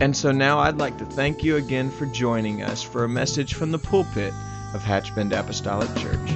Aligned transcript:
And 0.00 0.16
so 0.16 0.32
now 0.32 0.58
I'd 0.58 0.78
like 0.78 0.96
to 0.96 1.04
thank 1.04 1.44
you 1.44 1.56
again 1.56 1.90
for 1.90 2.06
joining 2.06 2.62
us 2.62 2.82
for 2.82 3.04
a 3.04 3.08
message 3.08 3.52
from 3.52 3.70
the 3.70 3.78
pulpit 3.78 4.32
of 4.72 4.82
Hatchbend 4.82 5.38
Apostolic 5.38 5.94
Church. 5.94 6.30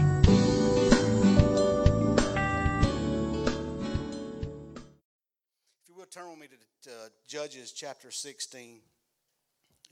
If 5.80 5.88
you 5.88 5.94
will 5.96 6.04
turn 6.04 6.28
with 6.28 6.40
me 6.40 6.48
to 6.82 6.90
uh, 6.90 7.08
Judges 7.26 7.72
chapter 7.72 8.10
16 8.10 8.80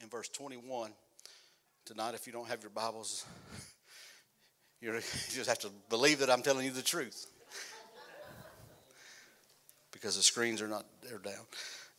and 0.02 0.10
verse 0.10 0.28
21. 0.28 0.92
Tonight, 1.86 2.14
if 2.14 2.26
you 2.26 2.32
don't 2.34 2.48
have 2.48 2.60
your 2.60 2.68
Bibles, 2.68 3.24
you 4.82 4.92
just 5.30 5.48
have 5.48 5.60
to 5.60 5.70
believe 5.88 6.18
that 6.18 6.28
I'm 6.28 6.42
telling 6.42 6.66
you 6.66 6.72
the 6.72 6.82
truth. 6.82 7.26
because 9.92 10.14
the 10.14 10.22
screens 10.22 10.60
are 10.60 10.68
not, 10.68 10.84
they're 11.02 11.16
down. 11.16 11.46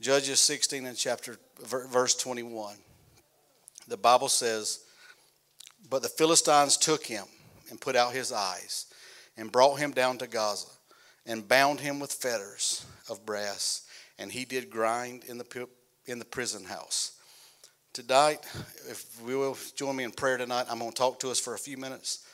Judges 0.02 0.40
16 0.40 0.86
and 0.86 0.98
chapter 0.98 1.38
verse 1.62 2.16
21. 2.16 2.76
The 3.88 3.98
Bible 3.98 4.30
says, 4.30 4.80
But 5.90 6.02
the 6.02 6.10
Philistines 6.10 6.78
took 6.78 7.06
him 7.06 7.26
and 7.70 7.80
put 7.80 7.96
out 7.96 8.14
his 8.14 8.32
eyes 8.32 8.88
and 9.38 9.52
brought 9.52 9.80
him 9.80 9.92
down 9.92 10.18
to 10.20 10.28
Gaza 10.28 10.68
and 11.26 11.48
bound 11.48 11.80
him 11.80 12.00
with 12.00 12.12
fetters 12.12 12.86
of 13.10 13.26
brass, 13.26 13.86
and 14.20 14.32
he 14.32 14.46
did 14.46 14.70
grind 14.70 15.24
in 15.26 15.38
the, 15.38 15.68
in 16.06 16.20
the 16.20 16.26
prison 16.26 16.66
house. 16.66 17.14
Tonight, 17.94 18.40
if 18.90 19.22
we 19.22 19.36
will 19.36 19.58
join 19.76 19.96
me 19.96 20.04
in 20.04 20.12
prayer 20.12 20.38
tonight, 20.38 20.66
I'm 20.70 20.80
going 20.80 20.92
to 20.92 20.98
talk 20.98 21.20
to 21.20 21.30
us 21.30 21.40
for 21.40 21.54
a 21.54 21.60
few 21.60 21.78
minutes 21.78 22.26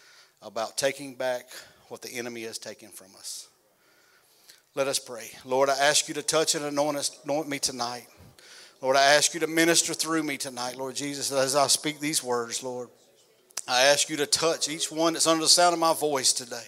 about 0.42 0.78
taking 0.78 1.16
back 1.16 1.50
what 1.90 2.02
the 2.02 2.12
enemy 2.12 2.44
has 2.44 2.58
taken 2.58 2.90
from 2.90 3.08
us. 3.18 3.50
Let 4.76 4.88
us 4.88 5.00
pray. 5.00 5.32
Lord, 5.46 5.70
I 5.70 5.78
ask 5.78 6.08
you 6.08 6.14
to 6.14 6.22
touch 6.22 6.54
and 6.54 6.64
anoint, 6.64 6.98
us, 6.98 7.20
anoint 7.24 7.50
me 7.50 7.58
tonight. 7.58 8.08
Lord, 8.82 8.96
I 8.96 9.16
ask 9.16 9.34
you 9.34 9.40
to 9.40 9.48
minister 9.48 9.94
through 9.94 10.24
me 10.24 10.38
tonight, 10.38 10.78
Lord 10.78 10.96
Jesus, 10.96 11.32
as 11.32 11.56
I 11.56 11.68
speak 11.68 12.00
these 12.00 12.24
words, 12.24 12.64
Lord. 12.64 12.90
I 13.68 13.86
ask 13.86 14.10
you 14.10 14.18
to 14.18 14.26
touch 14.26 14.70
each 14.70 14.92
one 14.92 15.14
that's 15.14 15.28
under 15.28 15.44
the 15.44 15.50
sound 15.50 15.74
of 15.74 15.80
my 15.80 15.94
voice 15.94 16.34
today. 16.34 16.64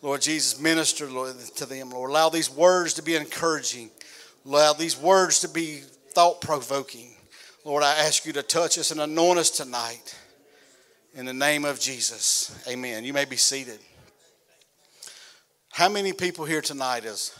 Lord 0.00 0.20
Jesus, 0.20 0.60
minister 0.60 1.06
Lord, 1.06 1.36
to 1.56 1.66
them, 1.66 1.90
Lord. 1.90 2.10
Allow 2.10 2.28
these 2.28 2.50
words 2.50 2.94
to 2.94 3.02
be 3.02 3.16
encouraging. 3.16 3.90
Allow 4.46 4.74
these 4.74 4.96
words 4.96 5.40
to 5.40 5.48
be 5.48 5.80
thought 6.12 6.40
provoking. 6.40 7.10
Lord, 7.64 7.82
I 7.82 7.94
ask 8.06 8.26
you 8.26 8.32
to 8.34 8.42
touch 8.42 8.78
us 8.78 8.90
and 8.90 9.00
anoint 9.00 9.38
us 9.38 9.50
tonight. 9.50 10.16
In 11.14 11.26
the 11.26 11.34
name 11.34 11.64
of 11.64 11.80
Jesus, 11.80 12.56
amen. 12.68 13.04
You 13.04 13.12
may 13.12 13.24
be 13.24 13.36
seated. 13.36 13.80
How 15.78 15.88
many 15.88 16.12
people 16.12 16.44
here 16.44 16.60
tonight 16.60 17.04
is 17.04 17.38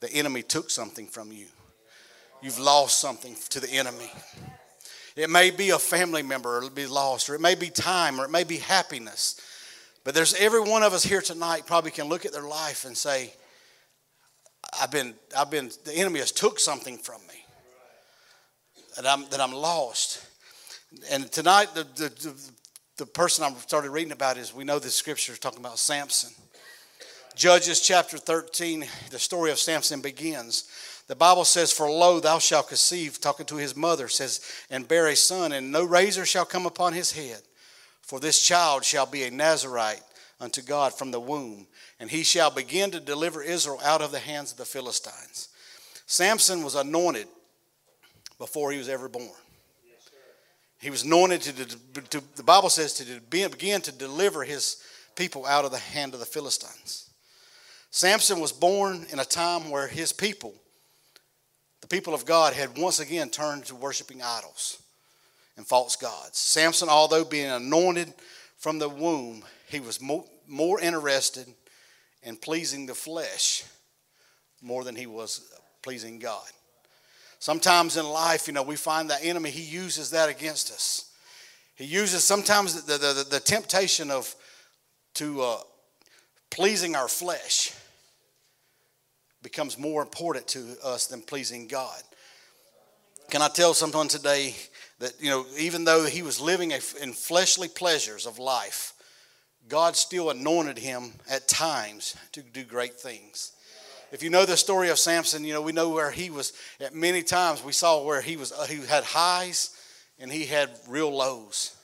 the 0.00 0.12
enemy 0.12 0.42
took 0.42 0.68
something 0.68 1.06
from 1.06 1.30
you? 1.30 1.46
You've 2.42 2.58
lost 2.58 3.00
something 3.00 3.36
to 3.50 3.60
the 3.60 3.70
enemy. 3.70 4.10
It 5.14 5.30
may 5.30 5.52
be 5.52 5.70
a 5.70 5.78
family 5.78 6.24
member, 6.24 6.58
it'll 6.58 6.70
be 6.70 6.88
lost, 6.88 7.30
or 7.30 7.36
it 7.36 7.40
may 7.40 7.54
be 7.54 7.70
time, 7.70 8.20
or 8.20 8.24
it 8.24 8.32
may 8.32 8.42
be 8.42 8.56
happiness. 8.56 9.40
But 10.02 10.16
there's 10.16 10.34
every 10.34 10.60
one 10.60 10.82
of 10.82 10.92
us 10.92 11.04
here 11.04 11.20
tonight 11.20 11.66
probably 11.68 11.92
can 11.92 12.08
look 12.08 12.26
at 12.26 12.32
their 12.32 12.48
life 12.48 12.84
and 12.84 12.96
say, 12.96 13.32
I've 14.82 14.90
been, 14.90 15.14
I've 15.36 15.52
been, 15.52 15.70
the 15.84 15.94
enemy 15.94 16.18
has 16.18 16.32
took 16.32 16.58
something 16.58 16.98
from 16.98 17.20
me. 17.28 17.44
That 18.96 19.06
I'm, 19.06 19.28
that 19.28 19.40
I'm 19.40 19.52
lost. 19.52 20.26
And 21.12 21.30
tonight, 21.30 21.76
the, 21.76 21.84
the, 21.94 22.50
the 22.96 23.06
person 23.06 23.44
I 23.44 23.56
started 23.58 23.90
reading 23.90 24.10
about 24.10 24.36
is 24.36 24.52
we 24.52 24.64
know 24.64 24.80
the 24.80 24.90
scripture 24.90 25.30
is 25.30 25.38
talking 25.38 25.60
about 25.60 25.78
Samson. 25.78 26.32
Judges 27.38 27.80
chapter 27.80 28.18
13, 28.18 28.84
the 29.10 29.18
story 29.20 29.52
of 29.52 29.60
Samson 29.60 30.00
begins. 30.00 30.68
The 31.06 31.14
Bible 31.14 31.44
says, 31.44 31.72
For 31.72 31.88
lo, 31.88 32.18
thou 32.18 32.40
shalt 32.40 32.66
conceive, 32.66 33.20
talking 33.20 33.46
to 33.46 33.54
his 33.54 33.76
mother, 33.76 34.08
says, 34.08 34.40
and 34.70 34.88
bear 34.88 35.06
a 35.06 35.14
son, 35.14 35.52
and 35.52 35.70
no 35.70 35.84
razor 35.84 36.26
shall 36.26 36.44
come 36.44 36.66
upon 36.66 36.94
his 36.94 37.12
head. 37.12 37.40
For 38.02 38.18
this 38.18 38.42
child 38.42 38.84
shall 38.84 39.06
be 39.06 39.22
a 39.22 39.30
Nazarite 39.30 40.02
unto 40.40 40.62
God 40.62 40.92
from 40.92 41.12
the 41.12 41.20
womb, 41.20 41.68
and 42.00 42.10
he 42.10 42.24
shall 42.24 42.50
begin 42.50 42.90
to 42.90 42.98
deliver 42.98 43.40
Israel 43.40 43.78
out 43.84 44.02
of 44.02 44.10
the 44.10 44.18
hands 44.18 44.50
of 44.50 44.58
the 44.58 44.64
Philistines. 44.64 45.48
Samson 46.06 46.64
was 46.64 46.74
anointed 46.74 47.28
before 48.40 48.72
he 48.72 48.78
was 48.78 48.88
ever 48.88 49.08
born. 49.08 49.30
He 50.80 50.90
was 50.90 51.04
anointed 51.04 51.42
to, 51.42 52.00
to 52.00 52.22
the 52.34 52.42
Bible 52.42 52.68
says, 52.68 52.94
to 52.94 53.20
begin 53.30 53.80
to 53.82 53.92
deliver 53.92 54.42
his 54.42 54.82
people 55.14 55.46
out 55.46 55.64
of 55.64 55.70
the 55.70 55.78
hand 55.78 56.14
of 56.14 56.20
the 56.20 56.26
Philistines. 56.26 57.07
Samson 57.90 58.40
was 58.40 58.52
born 58.52 59.06
in 59.10 59.18
a 59.18 59.24
time 59.24 59.70
where 59.70 59.86
his 59.86 60.12
people, 60.12 60.54
the 61.80 61.88
people 61.88 62.14
of 62.14 62.24
God, 62.24 62.52
had 62.52 62.76
once 62.78 63.00
again 63.00 63.30
turned 63.30 63.64
to 63.66 63.74
worshiping 63.74 64.22
idols 64.22 64.82
and 65.56 65.66
false 65.66 65.96
gods. 65.96 66.38
Samson, 66.38 66.88
although 66.88 67.24
being 67.24 67.50
anointed 67.50 68.12
from 68.56 68.78
the 68.78 68.88
womb, 68.88 69.44
he 69.68 69.80
was 69.80 70.00
more, 70.00 70.24
more 70.46 70.80
interested 70.80 71.46
in 72.22 72.36
pleasing 72.36 72.86
the 72.86 72.94
flesh 72.94 73.64
more 74.60 74.84
than 74.84 74.96
he 74.96 75.06
was 75.06 75.52
pleasing 75.82 76.18
God. 76.18 76.46
Sometimes 77.38 77.96
in 77.96 78.04
life, 78.06 78.48
you 78.48 78.52
know, 78.52 78.62
we 78.62 78.76
find 78.76 79.10
that 79.10 79.24
enemy, 79.24 79.50
he 79.50 79.62
uses 79.62 80.10
that 80.10 80.28
against 80.28 80.70
us. 80.70 81.12
He 81.76 81.84
uses 81.84 82.24
sometimes 82.24 82.82
the, 82.82 82.92
the, 82.98 83.12
the, 83.12 83.26
the 83.30 83.40
temptation 83.40 84.10
of 84.10 84.34
to 85.14 85.40
uh, 85.40 85.58
pleasing 86.50 86.96
our 86.96 87.08
flesh 87.08 87.72
becomes 89.42 89.78
more 89.78 90.02
important 90.02 90.48
to 90.48 90.76
us 90.82 91.06
than 91.06 91.22
pleasing 91.22 91.68
God. 91.68 92.02
Can 93.30 93.42
I 93.42 93.48
tell 93.48 93.74
someone 93.74 94.08
today 94.08 94.54
that, 94.98 95.12
you 95.20 95.30
know, 95.30 95.44
even 95.58 95.84
though 95.84 96.04
he 96.04 96.22
was 96.22 96.40
living 96.40 96.70
in 96.70 97.12
fleshly 97.12 97.68
pleasures 97.68 98.26
of 98.26 98.38
life, 98.38 98.94
God 99.68 99.96
still 99.96 100.30
anointed 100.30 100.78
him 100.78 101.12
at 101.30 101.46
times 101.46 102.16
to 102.32 102.42
do 102.42 102.64
great 102.64 102.94
things. 102.94 103.52
If 104.10 104.22
you 104.22 104.30
know 104.30 104.46
the 104.46 104.56
story 104.56 104.88
of 104.88 104.98
Samson, 104.98 105.44
you 105.44 105.52
know, 105.52 105.60
we 105.60 105.72
know 105.72 105.90
where 105.90 106.10
he 106.10 106.30
was 106.30 106.54
at 106.80 106.94
many 106.94 107.22
times 107.22 107.62
we 107.62 107.72
saw 107.72 108.02
where 108.02 108.22
he 108.22 108.38
was 108.38 108.52
uh, 108.52 108.64
he 108.64 108.76
had 108.86 109.04
highs 109.04 109.76
and 110.18 110.32
he 110.32 110.46
had 110.46 110.70
real 110.88 111.14
lows 111.14 111.76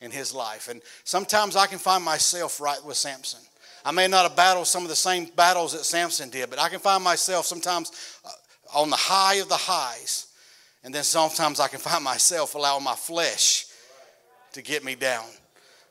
in 0.00 0.10
his 0.10 0.34
life. 0.34 0.68
And 0.68 0.80
sometimes 1.04 1.56
I 1.56 1.66
can 1.66 1.78
find 1.78 2.02
myself 2.02 2.60
right 2.60 2.82
with 2.84 2.96
Samson. 2.96 3.40
I 3.84 3.92
may 3.92 4.08
not 4.08 4.24
have 4.24 4.36
battled 4.36 4.66
some 4.66 4.82
of 4.82 4.88
the 4.88 4.96
same 4.96 5.26
battles 5.36 5.72
that 5.72 5.84
Samson 5.84 6.30
did, 6.30 6.50
but 6.50 6.58
I 6.58 6.68
can 6.68 6.80
find 6.80 7.02
myself 7.02 7.46
sometimes 7.46 7.92
uh, 8.24 8.30
on 8.74 8.90
the 8.90 8.96
high 8.96 9.36
of 9.36 9.48
the 9.48 9.56
highs. 9.56 10.26
And 10.84 10.94
then 10.94 11.04
sometimes 11.04 11.60
I 11.60 11.68
can 11.68 11.80
find 11.80 12.02
myself 12.04 12.54
allowing 12.54 12.84
my 12.84 12.94
flesh 12.94 13.66
to 14.52 14.62
get 14.62 14.84
me 14.84 14.94
down. 14.94 15.24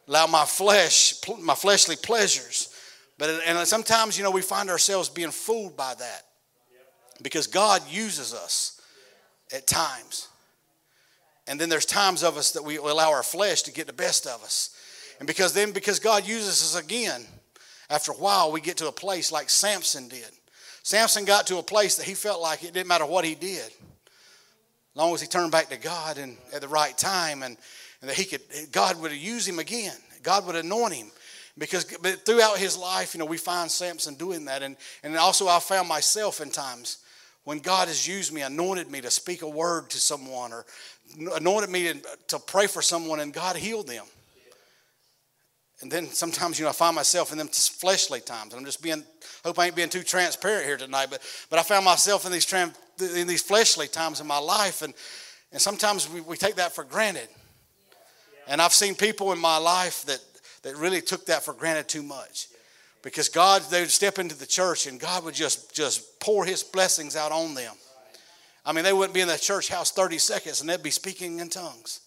Allow 0.08 0.28
my 0.28 0.46
flesh, 0.46 1.16
my 1.40 1.56
fleshly 1.56 1.96
pleasures. 1.96 2.74
But 3.18 3.42
and 3.46 3.68
sometimes, 3.68 4.18
you 4.18 4.24
know, 4.24 4.32
we 4.32 4.42
find 4.42 4.70
ourselves 4.70 5.10
being 5.10 5.32
fooled 5.32 5.76
by 5.76 5.94
that. 5.96 6.24
Because 7.22 7.48
God 7.48 7.82
uses 7.90 8.34
us 8.34 8.80
at 9.54 9.68
times. 9.68 10.28
And 11.48 11.60
then 11.60 11.70
there's 11.70 11.86
times 11.86 12.24
of 12.24 12.38
us 12.38 12.52
that 12.52 12.64
we 12.64 12.78
allow 12.78 13.12
our 13.12 13.24
flesh 13.24 13.64
to 13.64 13.72
get 13.72 13.88
the 13.88 13.94
best 13.94 14.28
of 14.28 14.44
us. 14.44 14.76
And 15.20 15.26
because 15.26 15.54
then, 15.54 15.72
because 15.72 16.00
God 16.00 16.28
uses 16.28 16.76
us 16.76 16.82
again, 16.82 17.26
after 17.90 18.12
a 18.12 18.16
while, 18.16 18.52
we 18.52 18.62
get 18.62 18.78
to 18.78 18.88
a 18.88 18.92
place 18.92 19.32
like 19.32 19.50
Samson 19.50 20.08
did. 20.08 20.30
Samson 20.84 21.26
got 21.26 21.48
to 21.48 21.58
a 21.58 21.64
place 21.64 21.96
that 21.98 22.06
he 22.06 22.14
felt 22.14 22.42
like 22.42 22.64
it 22.64 22.74
didn't 22.74 22.88
matter 22.88 23.06
what 23.06 23.26
he 23.26 23.36
did, 23.36 23.66
as 23.66 23.74
long 24.96 25.14
as 25.14 25.22
he 25.22 25.28
turned 25.28 25.52
back 25.52 25.70
to 25.70 25.78
God 25.78 26.18
and 26.18 26.38
at 26.54 26.62
the 26.62 26.68
right 26.68 26.98
time, 26.98 27.44
and, 27.44 27.58
and 28.02 28.10
that 28.10 28.16
he 28.16 28.26
could, 28.26 28.42
God 28.72 29.00
would 29.02 29.12
use 29.12 29.48
him 29.48 29.60
again. 29.60 29.96
God 30.24 30.46
would 30.46 30.56
anoint 30.56 30.94
him. 30.94 31.08
Because 31.58 31.86
throughout 31.86 32.58
his 32.58 32.78
life, 32.78 33.16
you 33.16 33.20
know, 33.20 33.26
we 33.26 33.38
find 33.38 33.70
Samson 33.72 34.14
doing 34.14 34.46
that. 34.46 34.62
And, 34.62 34.78
and 35.04 35.16
also 35.18 35.48
I 35.48 35.60
found 35.60 35.88
myself 35.88 36.40
in 36.40 36.52
times 36.52 37.00
when 37.46 37.60
God 37.60 37.88
has 37.88 38.08
used 38.08 38.32
me, 38.32 38.42
anointed 38.42 38.92
me 38.92 39.02
to 39.02 39.10
speak 39.10 39.42
a 39.42 39.50
word 39.50 39.90
to 39.90 39.98
someone 40.00 40.54
or 40.54 40.66
anointed 41.36 41.70
me 41.70 41.94
to, 41.94 42.02
to 42.28 42.40
pray 42.40 42.68
for 42.68 42.82
someone 42.82 43.22
and 43.22 43.34
God 43.34 43.56
healed 43.56 43.88
them. 43.88 44.06
And 45.82 45.92
then 45.92 46.08
sometimes, 46.08 46.58
you 46.58 46.66
know, 46.66 46.70
I 46.70 46.74
find 46.74 46.96
myself 46.96 47.32
in 47.32 47.38
them 47.38 47.50
fleshly 47.50 48.20
times. 48.20 48.54
And 48.54 48.60
I'm 48.60 48.66
just 48.66 48.82
being, 48.82 49.04
hope 49.44 49.60
I 49.60 49.68
ain't 49.68 49.76
being 49.76 49.90
too 49.90 50.04
transparent 50.04 50.66
here 50.66 50.78
tonight, 50.78 51.08
but, 51.12 51.22
but 51.50 51.60
I 51.60 51.64
found 51.64 51.86
myself 51.86 52.26
in 52.26 52.32
these, 52.32 52.52
in 53.16 53.28
these 53.28 53.44
fleshly 53.44 53.88
times 53.88 54.20
in 54.20 54.26
my 54.26 54.40
life. 54.40 54.82
And, 54.82 54.94
And 55.52 55.62
sometimes 55.62 56.10
we, 56.10 56.22
we 56.22 56.36
take 56.36 56.56
that 56.56 56.74
for 56.74 56.84
granted. 56.84 57.30
And 58.48 58.62
I've 58.62 58.74
seen 58.74 58.96
people 58.96 59.32
in 59.34 59.40
my 59.40 59.58
life 59.58 60.04
that, 60.06 60.20
that 60.64 60.76
really 60.78 61.02
took 61.02 61.26
that 61.28 61.44
for 61.44 61.54
granted 61.54 61.88
too 61.88 62.04
much. 62.04 62.48
Because 63.04 63.30
God, 63.30 63.62
they 63.70 63.82
would 63.82 63.92
step 63.92 64.20
into 64.20 64.36
the 64.36 64.46
church 64.46 64.88
and 64.88 65.00
God 65.00 65.24
would 65.24 65.36
just, 65.36 65.74
just 65.74 66.20
pour 66.20 66.44
his 66.44 66.64
blessings 66.64 67.16
out 67.16 67.32
on 67.32 67.54
them. 67.54 67.74
I 68.66 68.74
mean, 68.74 68.84
they 68.84 68.92
wouldn't 68.92 69.14
be 69.14 69.22
in 69.22 69.30
that 69.30 69.42
church 69.42 69.70
house 69.70 69.92
30 69.92 70.18
seconds 70.18 70.60
and 70.60 70.70
they'd 70.70 70.84
be 70.84 70.92
speaking 70.92 71.40
in 71.40 71.50
tongues. 71.50 72.02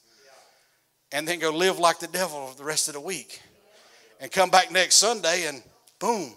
And 1.13 1.27
then 1.27 1.39
go 1.39 1.51
live 1.51 1.79
like 1.79 2.01
the 2.01 2.07
devil 2.07 2.53
the 2.57 2.65
rest 2.65 2.89
of 2.89 2.95
the 2.95 3.01
week. 3.01 3.41
And 4.21 4.31
come 4.31 4.51
back 4.51 4.71
next 4.71 4.97
Sunday 4.97 5.47
and 5.47 5.63
boom, 5.99 6.35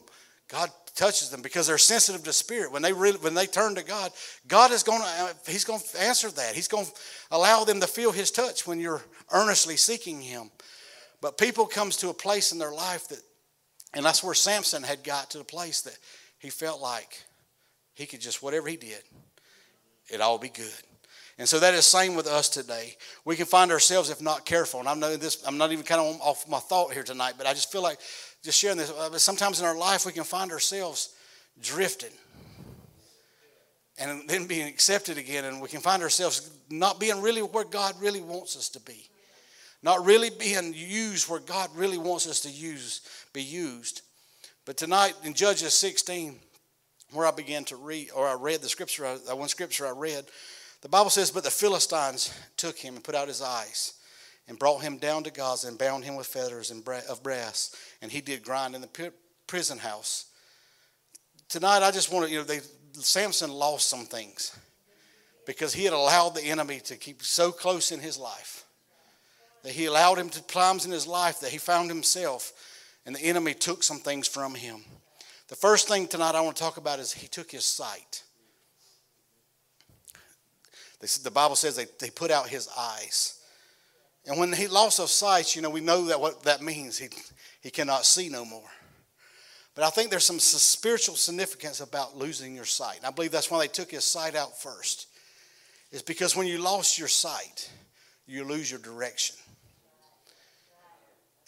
God 0.48 0.70
touches 0.96 1.30
them 1.30 1.42
because 1.42 1.68
they're 1.68 1.78
sensitive 1.78 2.24
to 2.24 2.34
spirit. 2.34 2.72
When 2.72 2.82
they 2.82 2.94
really, 2.94 3.18
when 3.18 3.34
they 3.34 3.46
turn 3.46 3.76
to 3.76 3.84
God, 3.84 4.12
God 4.48 4.72
is 4.72 4.84
going 4.84 5.02
to 5.02 5.52
He's 5.52 5.66
going 5.66 5.82
to 5.82 6.02
answer 6.02 6.30
that. 6.32 6.56
He's 6.56 6.68
going 6.68 6.86
to 6.86 6.92
allow 7.32 7.64
them 7.64 7.82
to 7.82 7.88
feel 7.88 8.12
His 8.12 8.32
touch 8.32 8.66
when 8.66 8.80
you're 8.80 9.02
earnestly 9.32 9.76
seeking 9.76 10.22
Him. 10.22 10.50
But 11.22 11.38
people 11.38 11.66
comes 11.66 11.98
to 11.98 12.10
a 12.10 12.14
place 12.14 12.52
in 12.52 12.60
their 12.60 12.74
life 12.74 13.08
that, 13.10 13.22
and 13.94 14.06
that's 14.06 14.24
where 14.24 14.34
Samson 14.34 14.84
had 14.84 15.04
got 15.04 15.32
to 15.32 15.38
the 15.38 15.44
place 15.44 15.82
that 15.82 15.98
he 16.38 16.50
felt 16.50 16.82
like 16.82 17.24
he 17.94 18.06
could 18.06 18.20
just 18.20 18.44
whatever 18.44 18.68
he 18.68 18.76
did, 18.76 19.02
it 20.10 20.20
all 20.20 20.38
be 20.38 20.50
good. 20.50 20.84
And 21.44 21.50
so 21.50 21.60
that 21.60 21.74
is 21.74 21.86
same 21.86 22.16
with 22.16 22.26
us 22.26 22.48
today. 22.48 22.96
We 23.26 23.36
can 23.36 23.46
find 23.46 23.70
ourselves 23.70 24.10
if 24.10 24.22
not 24.22 24.46
careful. 24.46 24.80
And 24.80 24.88
I 24.88 24.94
know 24.94 25.18
this. 25.18 25.44
I'm 25.46 25.58
not 25.58 25.74
even 25.74 25.84
kind 25.84 26.00
of 26.00 26.22
off 26.22 26.48
my 26.48 26.60
thought 26.60 26.94
here 26.94 27.04
tonight, 27.04 27.34
but 27.38 27.46
I 27.46 27.52
just 27.52 27.70
feel 27.70 27.84
like 27.84 27.98
just 28.46 28.58
sharing 28.58 28.78
this. 28.78 28.90
Uh, 28.90 29.10
but 29.12 29.20
sometimes 29.20 29.60
in 29.60 29.66
our 29.66 29.76
life 29.76 30.06
we 30.06 30.14
can 30.14 30.24
find 30.24 30.54
ourselves 30.54 31.10
drifting, 31.62 32.14
and 34.00 34.26
then 34.30 34.48
being 34.48 34.66
accepted 34.70 35.18
again, 35.18 35.44
and 35.44 35.62
we 35.62 35.68
can 35.68 35.82
find 35.82 36.02
ourselves 36.02 36.50
not 36.70 36.98
being 36.98 37.22
really 37.22 37.42
where 37.42 37.66
God 37.66 37.94
really 38.00 38.22
wants 38.22 38.56
us 38.56 38.70
to 38.70 38.80
be, 38.80 39.10
not 39.82 40.06
really 40.06 40.30
being 40.30 40.74
used 40.74 41.30
where 41.30 41.42
God 41.42 41.70
really 41.76 41.98
wants 41.98 42.26
us 42.26 42.40
to 42.40 42.50
use 42.50 43.02
be 43.34 43.44
used. 43.44 44.02
But 44.64 44.78
tonight 44.78 45.16
in 45.26 45.34
Judges 45.34 45.74
16, 45.74 46.40
where 47.12 47.28
I 47.28 47.32
began 47.32 47.66
to 47.66 47.76
read, 47.76 48.12
or 48.16 48.30
I 48.30 48.36
read 48.36 48.62
the 48.62 48.70
scripture, 48.70 49.18
that 49.28 49.38
one 49.38 49.50
scripture 49.50 49.86
I 49.86 49.92
read 49.92 50.24
the 50.84 50.90
Bible 50.90 51.10
says, 51.10 51.32
But 51.32 51.46
the 51.46 51.50
Philistines 51.50 52.34
took 52.58 52.78
him 52.78 52.96
and 52.96 53.04
put 53.04 53.16
out 53.16 53.30
his 53.30 53.42
eyes 53.42 53.94
and 54.50 54.60
brought 54.60 54.82
him 54.82 54.98
down 54.98 55.24
to 55.24 55.32
Gaza 55.32 55.70
and 55.70 55.78
bound 55.78 56.04
him 56.04 56.18
with 56.18 56.28
fetters 56.28 56.72
of 56.72 57.24
brass, 57.24 57.74
and 58.02 58.12
he 58.12 58.20
did 58.20 58.44
grind 58.44 58.76
in 58.76 58.82
the 58.82 59.14
prison 59.48 59.78
house. 59.78 60.26
Tonight, 61.48 61.84
I 61.84 61.92
just 61.92 62.12
want 62.12 62.26
to, 62.26 62.32
you 62.32 62.40
know, 62.40 62.44
they, 62.44 62.60
Samson 62.94 63.50
lost 63.50 63.88
some 63.88 64.06
things 64.06 64.58
because 65.48 65.74
he 65.74 65.86
had 65.86 65.94
allowed 65.94 66.36
the 66.36 66.44
enemy 66.44 66.82
to 66.82 66.98
keep 66.98 67.24
so 67.24 67.52
close 67.52 67.94
in 67.94 68.02
his 68.02 68.18
life 68.18 68.66
that 69.64 69.72
he 69.72 69.86
allowed 69.86 70.18
him 70.18 70.30
to 70.30 70.42
times 70.44 70.86
in 70.86 70.92
his 70.92 71.08
life 71.08 71.40
that 71.40 71.52
he 71.52 71.58
found 71.58 71.90
himself 71.90 72.52
and 73.06 73.16
the 73.16 73.22
enemy 73.22 73.54
took 73.54 73.84
some 73.84 74.00
things 74.00 74.28
from 74.28 74.56
him. 74.56 74.82
The 75.48 75.56
first 75.56 75.88
thing 75.88 76.08
tonight 76.08 76.36
I 76.36 76.42
want 76.42 76.58
to 76.58 76.64
talk 76.64 76.78
about 76.78 77.00
is 77.00 77.14
he 77.14 77.28
took 77.28 77.52
his 77.52 77.66
sight. 77.66 78.24
The 81.24 81.32
Bible 81.32 81.56
says 81.56 81.76
they, 81.76 81.88
they 82.00 82.10
put 82.10 82.32
out 82.32 82.48
his 82.48 82.70
eyes. 82.78 83.40
And 84.26 84.40
when 84.40 84.54
he 84.54 84.68
lost 84.68 85.00
of 85.00 85.10
sight, 85.10 85.56
you 85.56 85.62
know, 85.62 85.70
we 85.70 85.82
know 85.82 86.06
that 86.06 86.20
what 86.20 86.44
that 86.44 86.62
means. 86.62 86.98
He, 86.98 87.10
he 87.62 87.70
cannot 87.70 88.06
see 88.06 88.30
no 88.30 88.46
more. 88.46 88.70
But 89.76 89.84
I 89.84 89.90
think 89.90 90.10
there's 90.10 90.26
some 90.26 90.40
spiritual 90.40 91.16
significance 91.16 91.82
about 91.82 92.16
losing 92.16 92.56
your 92.56 92.66
sight. 92.66 92.98
And 92.98 93.06
I 93.06 93.12
believe 93.12 93.32
that's 93.32 93.50
why 93.50 93.60
they 93.60 93.68
took 93.68 93.92
his 93.92 94.04
sight 94.06 94.36
out 94.36 94.60
first. 94.62 95.08
Is 95.92 96.02
because 96.02 96.36
when 96.36 96.48
you 96.48 96.60
lost 96.60 96.98
your 96.98 97.08
sight, 97.08 97.70
you 98.26 98.46
lose 98.46 98.70
your 98.72 98.80
direction. 98.80 99.36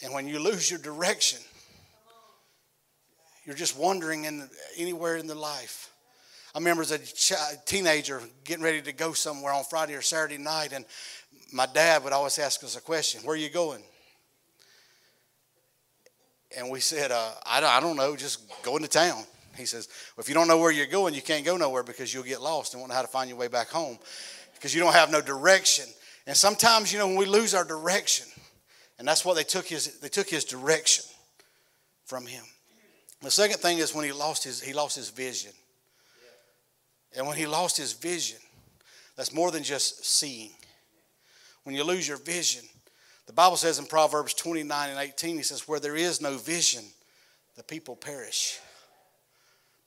And 0.03 0.13
when 0.13 0.27
you 0.27 0.39
lose 0.39 0.69
your 0.69 0.79
direction, 0.79 1.39
you're 3.45 3.55
just 3.55 3.77
wandering 3.77 4.25
in 4.25 4.49
anywhere 4.75 5.15
in 5.17 5.27
the 5.27 5.35
life. 5.35 5.91
I 6.55 6.57
remember 6.57 6.83
as 6.83 6.91
a 6.91 6.99
teenager 7.65 8.21
getting 8.45 8.63
ready 8.63 8.81
to 8.81 8.93
go 8.93 9.11
somewhere 9.11 9.51
on 9.51 9.65
Friday 9.65 9.93
or 9.93 10.01
Saturday 10.01 10.37
night, 10.37 10.71
and 10.71 10.85
my 11.51 11.65
dad 11.65 12.01
would 12.05 12.13
always 12.13 12.39
ask 12.39 12.63
us 12.63 12.77
a 12.77 12.81
question 12.81 13.19
Where 13.23 13.33
are 13.33 13.37
you 13.37 13.49
going? 13.49 13.83
And 16.57 16.69
we 16.69 16.79
said, 16.79 17.11
uh, 17.11 17.31
I, 17.45 17.59
don't, 17.59 17.69
I 17.69 17.81
don't 17.81 17.97
know, 17.97 18.15
just 18.15 18.49
go 18.63 18.77
into 18.77 18.87
town. 18.87 19.25
He 19.57 19.65
says, 19.65 19.89
well, 20.15 20.21
If 20.21 20.29
you 20.29 20.33
don't 20.33 20.47
know 20.47 20.57
where 20.57 20.71
you're 20.71 20.85
going, 20.85 21.13
you 21.13 21.21
can't 21.21 21.43
go 21.43 21.57
nowhere 21.57 21.83
because 21.83 22.13
you'll 22.13 22.23
get 22.23 22.41
lost 22.41 22.73
and 22.73 22.79
won't 22.79 22.89
know 22.89 22.95
how 22.95 23.01
to 23.01 23.07
find 23.09 23.29
your 23.29 23.37
way 23.37 23.49
back 23.49 23.67
home 23.67 23.99
because 24.53 24.73
you 24.73 24.79
don't 24.79 24.93
have 24.93 25.11
no 25.11 25.19
direction. 25.19 25.85
And 26.25 26.37
sometimes, 26.37 26.93
you 26.93 26.99
know, 26.99 27.07
when 27.07 27.17
we 27.17 27.25
lose 27.25 27.53
our 27.53 27.65
direction, 27.65 28.27
and 28.97 29.05
that's 29.05 29.25
what 29.25 29.35
they 29.35 29.43
took 29.43 29.65
his, 29.65 29.99
they 29.99 30.07
took 30.07 30.29
his 30.29 30.45
direction 30.45 31.03
from 32.05 32.25
him. 32.25 32.45
The 33.21 33.31
second 33.31 33.57
thing 33.57 33.79
is 33.79 33.93
when 33.93 34.05
he 34.05 34.13
lost 34.13 34.45
his, 34.45 34.61
he 34.61 34.71
lost 34.71 34.95
his 34.95 35.09
vision. 35.09 35.51
And 37.17 37.25
when 37.27 37.37
he 37.37 37.47
lost 37.47 37.77
his 37.77 37.93
vision, 37.93 38.39
that's 39.15 39.33
more 39.33 39.51
than 39.51 39.63
just 39.63 40.05
seeing. 40.05 40.51
When 41.63 41.75
you 41.75 41.83
lose 41.83 42.07
your 42.07 42.17
vision, 42.17 42.63
the 43.25 43.33
Bible 43.33 43.57
says 43.57 43.79
in 43.79 43.85
Proverbs 43.85 44.33
29 44.33 44.89
and 44.89 44.99
18, 44.99 45.37
he 45.37 45.43
says, 45.43 45.67
Where 45.67 45.79
there 45.79 45.95
is 45.95 46.21
no 46.21 46.37
vision, 46.37 46.83
the 47.55 47.63
people 47.63 47.95
perish. 47.95 48.59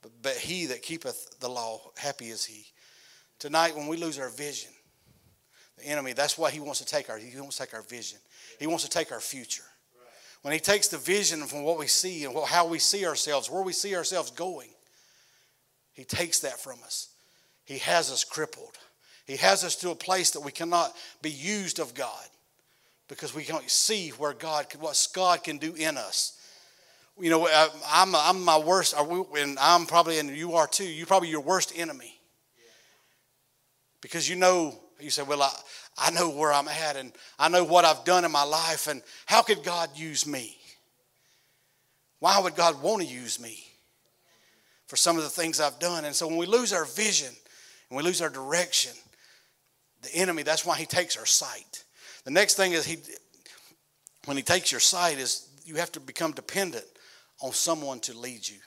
But, 0.02 0.12
but 0.22 0.36
he 0.36 0.66
that 0.66 0.82
keepeth 0.82 1.38
the 1.40 1.48
law, 1.48 1.92
happy 1.96 2.28
is 2.28 2.44
he. 2.44 2.66
Tonight, 3.38 3.76
when 3.76 3.86
we 3.86 3.96
lose 3.96 4.18
our 4.18 4.30
vision, 4.30 4.72
the 5.76 5.86
enemy, 5.86 6.12
that's 6.12 6.36
why 6.36 6.50
he 6.50 6.60
wants 6.60 6.80
to 6.80 6.86
take 6.86 7.08
our, 7.08 7.18
he 7.18 7.38
wants 7.40 7.58
to 7.58 7.64
take 7.64 7.74
our 7.74 7.82
vision. 7.82 8.18
He 8.58 8.66
wants 8.66 8.84
to 8.84 8.90
take 8.90 9.12
our 9.12 9.20
future. 9.20 9.62
When 10.42 10.54
he 10.54 10.60
takes 10.60 10.88
the 10.88 10.98
vision 10.98 11.42
from 11.46 11.62
what 11.62 11.78
we 11.78 11.86
see 11.86 12.24
and 12.24 12.36
how 12.46 12.66
we 12.66 12.78
see 12.78 13.06
ourselves, 13.06 13.50
where 13.50 13.62
we 13.62 13.72
see 13.72 13.94
ourselves 13.94 14.30
going, 14.30 14.70
he 15.92 16.04
takes 16.04 16.40
that 16.40 16.60
from 16.60 16.78
us. 16.84 17.07
He 17.68 17.76
has 17.80 18.10
us 18.10 18.24
crippled. 18.24 18.78
He 19.26 19.36
has 19.36 19.62
us 19.62 19.76
to 19.76 19.90
a 19.90 19.94
place 19.94 20.30
that 20.30 20.40
we 20.40 20.50
cannot 20.50 20.96
be 21.20 21.30
used 21.30 21.78
of 21.78 21.92
God 21.92 22.24
because 23.08 23.34
we 23.34 23.44
can't 23.44 23.68
see 23.68 24.08
where 24.08 24.32
God, 24.32 24.64
what 24.80 25.06
God 25.12 25.44
can 25.44 25.58
do 25.58 25.74
in 25.74 25.98
us. 25.98 26.40
You 27.20 27.28
know, 27.28 27.46
I'm, 27.92 28.14
I'm 28.14 28.42
my 28.42 28.56
worst, 28.56 28.94
and 28.96 29.58
I'm 29.60 29.84
probably, 29.84 30.18
and 30.18 30.34
you 30.34 30.54
are 30.54 30.66
too, 30.66 30.86
you're 30.86 31.06
probably 31.06 31.28
your 31.28 31.42
worst 31.42 31.74
enemy. 31.76 32.18
Because 34.00 34.26
you 34.26 34.36
know, 34.36 34.80
you 34.98 35.10
say, 35.10 35.22
well, 35.22 35.42
I, 35.42 35.52
I 35.98 36.10
know 36.10 36.30
where 36.30 36.54
I'm 36.54 36.68
at 36.68 36.96
and 36.96 37.12
I 37.38 37.50
know 37.50 37.64
what 37.64 37.84
I've 37.84 38.02
done 38.06 38.24
in 38.24 38.32
my 38.32 38.44
life, 38.44 38.86
and 38.86 39.02
how 39.26 39.42
could 39.42 39.62
God 39.62 39.90
use 39.94 40.26
me? 40.26 40.56
Why 42.18 42.40
would 42.40 42.56
God 42.56 42.80
want 42.80 43.02
to 43.02 43.06
use 43.06 43.38
me 43.38 43.62
for 44.86 44.96
some 44.96 45.18
of 45.18 45.22
the 45.22 45.28
things 45.28 45.60
I've 45.60 45.78
done? 45.78 46.06
And 46.06 46.14
so 46.16 46.26
when 46.26 46.38
we 46.38 46.46
lose 46.46 46.72
our 46.72 46.86
vision, 46.86 47.34
and 47.90 47.96
we 47.96 48.02
lose 48.02 48.20
our 48.20 48.28
direction, 48.28 48.92
the 50.02 50.14
enemy, 50.14 50.42
that's 50.42 50.64
why 50.64 50.76
he 50.76 50.86
takes 50.86 51.16
our 51.16 51.26
sight. 51.26 51.84
The 52.24 52.30
next 52.30 52.54
thing 52.54 52.72
is 52.72 52.84
he 52.84 52.98
when 54.26 54.36
he 54.36 54.42
takes 54.42 54.70
your 54.70 54.80
sight 54.80 55.18
is 55.18 55.48
you 55.64 55.76
have 55.76 55.90
to 55.92 56.00
become 56.00 56.32
dependent 56.32 56.84
on 57.40 57.52
someone 57.52 58.00
to 58.00 58.16
lead 58.16 58.46
you. 58.46 58.58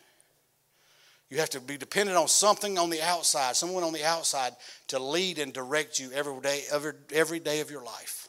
You 1.29 1.37
have 1.37 1.51
to 1.51 1.61
be 1.61 1.77
dependent 1.77 2.17
on 2.17 2.27
something 2.27 2.77
on 2.77 2.89
the 2.89 3.01
outside, 3.01 3.55
someone 3.55 3.83
on 3.83 3.93
the 3.93 4.03
outside 4.03 4.53
to 4.87 4.99
lead 4.99 5.39
and 5.39 5.53
direct 5.53 5.97
you 5.97 6.11
every 6.11 6.39
day, 6.41 6.63
every, 6.71 6.93
every 7.13 7.39
day 7.39 7.61
of 7.61 7.71
your 7.71 7.83
life. 7.83 8.27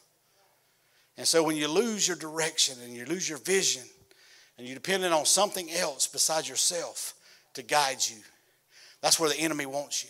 And 1.17 1.27
so 1.27 1.43
when 1.43 1.57
you 1.57 1.67
lose 1.67 2.07
your 2.07 2.17
direction 2.17 2.77
and 2.83 2.93
you 2.93 3.05
lose 3.05 3.27
your 3.27 3.39
vision 3.39 3.83
and 4.57 4.65
you're 4.65 4.75
dependent 4.75 5.13
on 5.13 5.25
something 5.25 5.69
else 5.71 6.07
besides 6.07 6.47
yourself 6.47 7.13
to 7.55 7.61
guide 7.61 7.97
you, 8.07 8.17
that's 9.01 9.19
where 9.19 9.29
the 9.29 9.39
enemy 9.39 9.65
wants 9.65 10.03
you. 10.03 10.09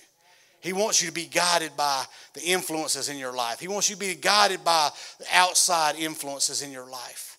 He 0.63 0.71
wants 0.71 1.01
you 1.01 1.09
to 1.09 1.13
be 1.13 1.25
guided 1.25 1.75
by 1.75 2.05
the 2.33 2.41
influences 2.41 3.09
in 3.09 3.17
your 3.17 3.33
life. 3.33 3.59
He 3.59 3.67
wants 3.67 3.89
you 3.89 3.97
to 3.97 3.99
be 3.99 4.15
guided 4.15 4.63
by 4.63 4.91
the 5.19 5.25
outside 5.33 5.97
influences 5.97 6.61
in 6.61 6.71
your 6.71 6.89
life. 6.89 7.37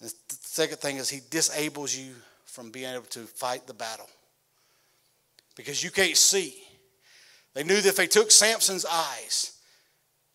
the 0.00 0.12
second 0.28 0.78
thing 0.80 0.98
is 0.98 1.08
he 1.08 1.22
disables 1.30 1.96
you 1.96 2.12
from 2.44 2.70
being 2.70 2.92
able 2.92 3.04
to 3.04 3.20
fight 3.20 3.66
the 3.66 3.72
battle 3.72 4.08
because 5.56 5.82
you 5.82 5.90
can't 5.90 6.16
see. 6.16 6.62
They 7.54 7.64
knew 7.64 7.80
that 7.80 7.88
if 7.88 7.96
they 7.96 8.06
took 8.06 8.30
Samson's 8.30 8.84
eyes, 8.84 9.58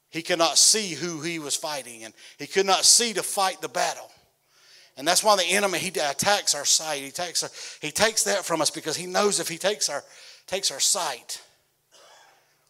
he 0.09 0.23
could 0.23 0.39
not 0.39 0.57
see 0.57 0.95
who 0.95 1.21
he 1.21 1.37
was 1.37 1.55
fighting 1.55 2.03
and 2.03 2.15
he 2.39 2.47
could 2.47 2.65
not 2.65 2.83
see 2.83 3.13
to 3.13 3.21
fight 3.21 3.61
the 3.61 3.69
battle. 3.69 4.09
And 4.97 5.07
that's 5.07 5.23
why 5.23 5.35
the 5.35 5.43
enemy 5.43 5.77
he 5.77 5.89
attacks 5.89 6.55
our 6.55 6.65
sight. 6.65 7.03
He 7.03 7.11
takes 7.11 7.43
our, 7.43 7.49
he 7.79 7.91
takes 7.91 8.23
that 8.23 8.43
from 8.43 8.59
us 8.59 8.71
because 8.71 8.97
he 8.97 9.05
knows 9.05 9.39
if 9.39 9.47
he 9.49 9.59
takes 9.59 9.87
our 9.87 10.03
takes 10.47 10.71
our 10.71 10.79
sight, 10.79 11.41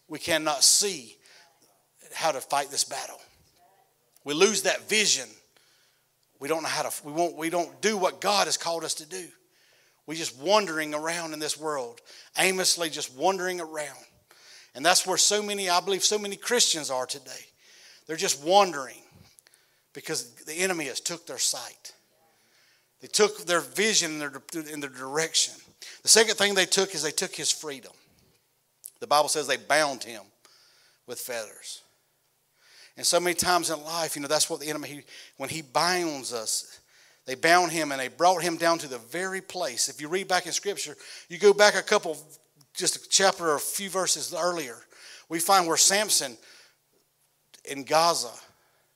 we 0.08 0.20
cannot 0.20 0.64
see 0.64 1.16
how 2.14 2.32
to 2.32 2.42
fight 2.42 2.70
this 2.70 2.84
battle. 2.84 3.20
We 4.24 4.34
lose 4.34 4.64
that 4.64 4.88
vision. 4.88 5.28
We 6.40 6.48
don't 6.48 6.64
know 6.64 6.70
how 6.70 6.84
to, 6.84 7.06
we, 7.06 7.12
won't, 7.12 7.36
we 7.38 7.50
don't 7.50 7.82
do 7.82 7.98
what 7.98 8.22
God 8.22 8.48
has 8.48 8.58
called 8.58 8.84
us 8.84 8.96
to 8.96 9.06
do. 9.06 9.26
We're 10.08 10.16
just 10.16 10.40
wandering 10.40 10.94
around 10.94 11.34
in 11.34 11.40
this 11.40 11.60
world, 11.60 12.02
aimlessly 12.38 12.90
just 12.90 13.16
wandering 13.16 13.60
around. 13.60 13.98
And 14.76 14.86
that's 14.86 15.08
where 15.08 15.18
so 15.18 15.42
many, 15.42 15.70
I 15.70 15.80
believe, 15.80 16.04
so 16.04 16.20
many 16.20 16.36
Christians 16.36 16.92
are 16.92 17.06
today. 17.06 17.32
They're 18.06 18.18
just 18.18 18.44
wandering 18.44 19.02
because 19.94 20.32
the 20.46 20.54
enemy 20.54 20.86
has 20.86 21.00
took 21.00 21.26
their 21.26 21.40
sight. 21.40 21.94
They 23.02 23.08
took 23.08 23.46
their 23.46 23.62
vision 23.62 24.12
in 24.14 24.20
their, 24.20 24.42
in 24.72 24.80
their 24.80 24.90
direction. 24.90 25.54
The 26.04 26.10
second 26.10 26.36
thing 26.36 26.54
they 26.54 26.66
took 26.66 26.94
is 26.94 27.02
they 27.02 27.12
took 27.12 27.36
his 27.36 27.52
freedom. 27.52 27.94
The 29.00 29.08
Bible 29.08 29.30
says 29.30 29.48
they 29.48 29.58
bound 29.58 30.04
him 30.04 30.22
with 31.08 31.20
feathers. 31.20 31.82
And 32.98 33.06
so 33.06 33.20
many 33.20 33.34
times 33.34 33.70
in 33.70 33.84
life, 33.84 34.16
you 34.16 34.22
know, 34.22 34.28
that's 34.28 34.50
what 34.50 34.60
the 34.60 34.70
enemy, 34.70 34.88
he, 34.88 35.02
when 35.38 35.50
he 35.50 35.62
binds 35.62 36.34
us, 36.34 36.80
they 37.26 37.36
bound 37.36 37.72
him 37.72 37.92
and 37.92 38.00
they 38.00 38.08
brought 38.08 38.42
him 38.42 38.56
down 38.56 38.78
to 38.80 38.88
the 38.88 39.00
very 39.00 39.42
place. 39.42 39.90
If 39.90 40.00
you 40.00 40.08
read 40.08 40.28
back 40.28 40.46
in 40.46 40.52
Scripture, 40.52 40.96
you 41.28 41.38
go 41.38 41.54
back 41.54 41.76
a 41.76 41.82
couple, 41.82 42.18
just 42.74 42.96
a 42.96 43.10
chapter 43.10 43.50
or 43.50 43.56
a 43.56 43.60
few 43.60 43.90
verses 43.90 44.34
earlier, 44.34 44.78
we 45.28 45.40
find 45.40 45.68
where 45.68 45.78
Samson 45.78 46.38
in 47.66 47.84
Gaza, 47.84 48.32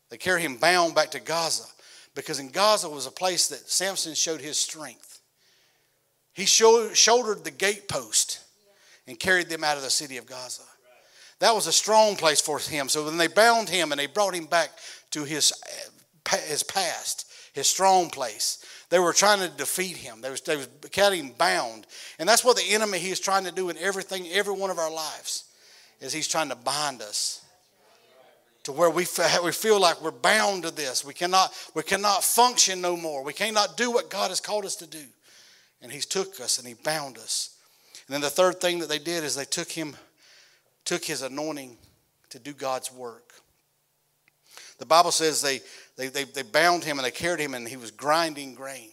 they 0.10 0.18
carry 0.18 0.42
him 0.42 0.58
bound 0.58 0.96
back 0.96 1.12
to 1.12 1.20
Gaza 1.20 1.66
because 2.16 2.40
in 2.40 2.50
Gaza 2.50 2.88
was 2.88 3.08
a 3.08 3.12
place 3.12 3.48
that 3.48 3.70
Samson 3.70 4.14
showed 4.14 4.42
his 4.42 4.58
strength. 4.58 5.22
He 6.34 6.46
shouldered 6.46 7.44
the 7.44 7.52
gatepost 7.52 8.44
and 9.10 9.20
carried 9.20 9.50
them 9.50 9.64
out 9.64 9.78
of 9.78 9.84
the 9.84 9.90
city 9.90 10.18
of 10.18 10.26
Gaza. 10.26 10.64
That 11.40 11.56
was 11.56 11.68
a 11.68 11.72
strong 11.72 12.16
place 12.16 12.42
for 12.42 12.60
him. 12.60 12.90
So 12.90 13.06
when 13.06 13.18
they 13.18 13.28
bound 13.28 13.70
him 13.70 13.92
and 13.92 14.00
they 14.00 14.08
brought 14.08 14.36
him 14.36 14.46
back 14.46 14.70
to 15.12 15.24
his, 15.24 15.54
his 16.48 16.64
past, 16.64 17.32
his 17.54 17.68
strong 17.68 18.10
place, 18.10 18.64
they 18.90 19.00
were 19.00 19.14
trying 19.14 19.40
to 19.40 19.56
defeat 19.56 19.98
him. 19.98 20.22
They 20.22 20.30
was, 20.30 20.42
they 20.42 20.58
was 20.58 20.68
kept 20.92 21.16
him 21.16 21.32
bound. 21.38 21.88
And 22.18 22.28
that's 22.28 22.44
what 22.44 22.58
the 22.58 22.74
enemy 22.74 23.00
he 23.00 23.10
is 23.10 23.20
trying 23.20 23.46
to 23.46 23.52
do 23.52 23.70
in 23.70 23.78
everything, 23.78 24.28
every 24.30 24.54
one 24.54 24.70
of 24.70 24.78
our 24.78 24.92
lives, 24.92 25.46
is 26.02 26.12
he's 26.12 26.28
trying 26.28 26.50
to 26.50 26.56
bind 26.56 27.02
us 27.02 27.46
to 28.64 28.72
where 28.72 28.90
we, 28.90 29.06
we 29.44 29.52
feel 29.52 29.80
like 29.80 30.02
we're 30.02 30.12
bound 30.12 30.64
to 30.64 30.72
this. 30.72 31.06
We 31.06 31.14
cannot, 31.14 31.54
we 31.74 31.84
cannot 31.84 32.24
function 32.24 32.82
no 32.82 32.98
more. 32.98 33.24
We 33.24 33.34
cannot 33.34 33.78
do 33.78 33.92
what 33.92 34.10
God 34.10 34.30
has 34.30 34.42
called 34.42 34.66
us 34.66 34.76
to 34.78 34.88
do. 34.88 35.04
And 35.82 35.92
he's 35.92 36.06
took 36.06 36.42
us 36.42 36.60
and 36.60 36.68
he 36.68 36.74
bound 36.74 37.18
us. 37.18 37.56
And 38.10 38.16
then 38.16 38.22
the 38.22 38.30
third 38.32 38.60
thing 38.60 38.80
that 38.80 38.90
they 38.90 38.98
did 38.98 39.24
is 39.24 39.36
they 39.36 39.46
took 39.46 39.72
him 39.72 39.96
took 40.84 41.06
his 41.06 41.22
anointing 41.22 41.78
to 42.32 42.40
do 42.40 42.54
God's 42.54 42.92
work. 42.92 43.34
The 44.80 44.86
Bible 44.88 45.12
says 45.12 45.44
they, 45.44 45.60
they, 45.96 46.08
they, 46.08 46.24
they 46.24 46.42
bound 46.42 46.84
him 46.84 46.98
and 46.98 47.06
they 47.06 47.12
carried 47.12 47.40
him 47.40 47.54
and 47.54 47.68
he 47.68 47.78
was 47.78 47.92
grinding 47.92 48.56
grain. 48.56 48.90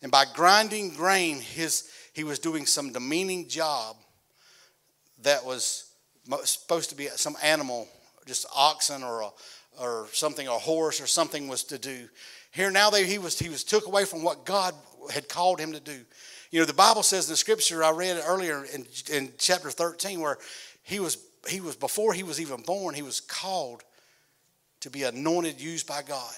And 0.00 0.12
by 0.12 0.26
grinding 0.32 0.94
grain, 0.94 1.40
his, 1.40 1.90
he 2.12 2.22
was 2.22 2.38
doing 2.38 2.66
some 2.66 2.92
demeaning 2.92 3.48
job 3.48 3.96
that 5.22 5.44
was 5.44 5.90
supposed 6.44 6.90
to 6.90 6.96
be 6.96 7.08
some 7.08 7.36
animal, 7.42 7.88
just 8.24 8.46
oxen 8.54 9.02
or, 9.02 9.22
a, 9.22 9.30
or 9.80 10.06
something, 10.12 10.46
a 10.46 10.52
horse 10.52 11.00
or 11.00 11.08
something 11.08 11.48
was 11.48 11.64
to 11.64 11.78
do. 11.78 12.08
Here 12.52 12.70
now 12.70 12.90
they, 12.90 13.04
he, 13.06 13.18
was, 13.18 13.40
he 13.40 13.48
was 13.48 13.64
took 13.64 13.88
away 13.88 14.04
from 14.04 14.22
what 14.22 14.44
God 14.44 14.72
had 15.12 15.28
called 15.28 15.58
him 15.58 15.72
to 15.72 15.80
do. 15.80 16.04
You 16.52 16.60
know, 16.60 16.66
the 16.66 16.74
Bible 16.74 17.02
says 17.02 17.26
in 17.26 17.32
the 17.32 17.36
scripture 17.36 17.82
I 17.82 17.90
read 17.90 18.22
earlier 18.24 18.64
in, 18.64 18.86
in 19.10 19.32
chapter 19.38 19.70
13 19.70 20.20
where 20.20 20.36
he 20.82 21.00
was, 21.00 21.16
he 21.48 21.60
was, 21.60 21.76
before 21.76 22.12
he 22.12 22.22
was 22.22 22.40
even 22.40 22.60
born, 22.60 22.94
he 22.94 23.02
was 23.02 23.20
called 23.20 23.82
to 24.80 24.90
be 24.90 25.04
anointed, 25.04 25.60
used 25.60 25.86
by 25.86 26.02
God. 26.02 26.34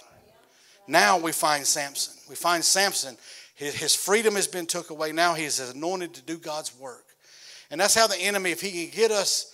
Now 0.86 1.18
we 1.18 1.32
find 1.32 1.66
Samson. 1.66 2.14
We 2.28 2.36
find 2.36 2.64
Samson, 2.64 3.16
his, 3.56 3.74
his 3.74 3.94
freedom 3.94 4.36
has 4.36 4.46
been 4.46 4.66
took 4.66 4.90
away. 4.90 5.10
Now 5.10 5.34
he 5.34 5.44
is 5.44 5.58
anointed 5.58 6.14
to 6.14 6.22
do 6.22 6.38
God's 6.38 6.78
work. 6.78 7.04
And 7.72 7.80
that's 7.80 7.94
how 7.94 8.06
the 8.06 8.18
enemy, 8.18 8.52
if 8.52 8.60
he 8.60 8.86
can 8.86 8.96
get 8.96 9.10
us, 9.10 9.52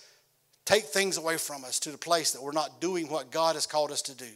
take 0.65 0.83
things 0.83 1.17
away 1.17 1.37
from 1.37 1.65
us 1.65 1.79
to 1.79 1.91
the 1.91 1.97
place 1.97 2.33
that 2.33 2.43
we're 2.43 2.51
not 2.51 2.79
doing 2.79 3.09
what 3.09 3.31
God 3.31 3.55
has 3.55 3.65
called 3.65 3.91
us 3.91 4.03
to 4.03 4.15
do. 4.15 4.29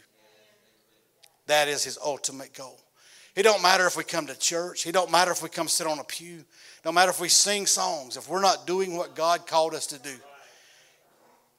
That 1.46 1.68
is 1.68 1.84
his 1.84 2.00
ultimate 2.04 2.56
goal. 2.56 2.80
It 3.36 3.44
don't 3.44 3.62
matter 3.62 3.86
if 3.86 3.98
we 3.98 4.04
come 4.04 4.28
to 4.28 4.40
church. 4.40 4.88
It 4.88 4.94
don't 4.94 5.12
matter 5.12 5.32
if 5.32 5.44
we 5.44 5.50
come 5.50 5.68
sit 5.68 5.88
on 5.88 6.00
a 6.00 6.04
pew. 6.04 6.46
Don't 6.84 6.94
matter 6.94 7.12
if 7.12 7.20
we 7.20 7.28
sing 7.28 7.66
songs. 7.66 8.16
If 8.16 8.30
we're 8.30 8.42
not 8.42 8.66
doing 8.66 8.96
what 8.96 9.16
God 9.16 9.46
called 9.46 9.74
us 9.74 9.88
to 9.88 10.00
do, 10.00 10.16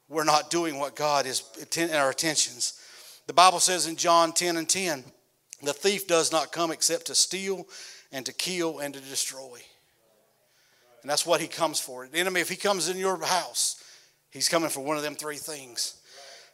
we're 0.08 0.24
not 0.24 0.50
doing 0.50 0.78
what 0.78 0.96
God 0.96 1.26
is 1.26 1.42
in 1.76 1.90
our 1.90 2.10
attentions. 2.10 2.80
The 3.26 3.32
Bible 3.32 3.60
says 3.60 3.86
in 3.86 3.96
John 3.96 4.32
10 4.32 4.56
and 4.56 4.68
10, 4.68 5.04
the 5.62 5.72
thief 5.72 6.06
does 6.06 6.32
not 6.32 6.52
come 6.52 6.70
except 6.70 7.06
to 7.06 7.14
steal 7.14 7.66
and 8.12 8.24
to 8.24 8.32
kill 8.32 8.78
and 8.78 8.94
to 8.94 9.00
destroy. 9.00 9.58
And 11.02 11.10
that's 11.10 11.26
what 11.26 11.40
he 11.40 11.48
comes 11.48 11.80
for. 11.80 12.06
The 12.06 12.18
enemy, 12.18 12.40
if 12.40 12.48
he 12.48 12.56
comes 12.56 12.88
in 12.88 12.96
your 12.96 13.22
house, 13.22 13.82
he's 14.30 14.48
coming 14.48 14.70
for 14.70 14.80
one 14.80 14.96
of 14.96 15.02
them 15.02 15.14
three 15.14 15.36
things. 15.36 15.96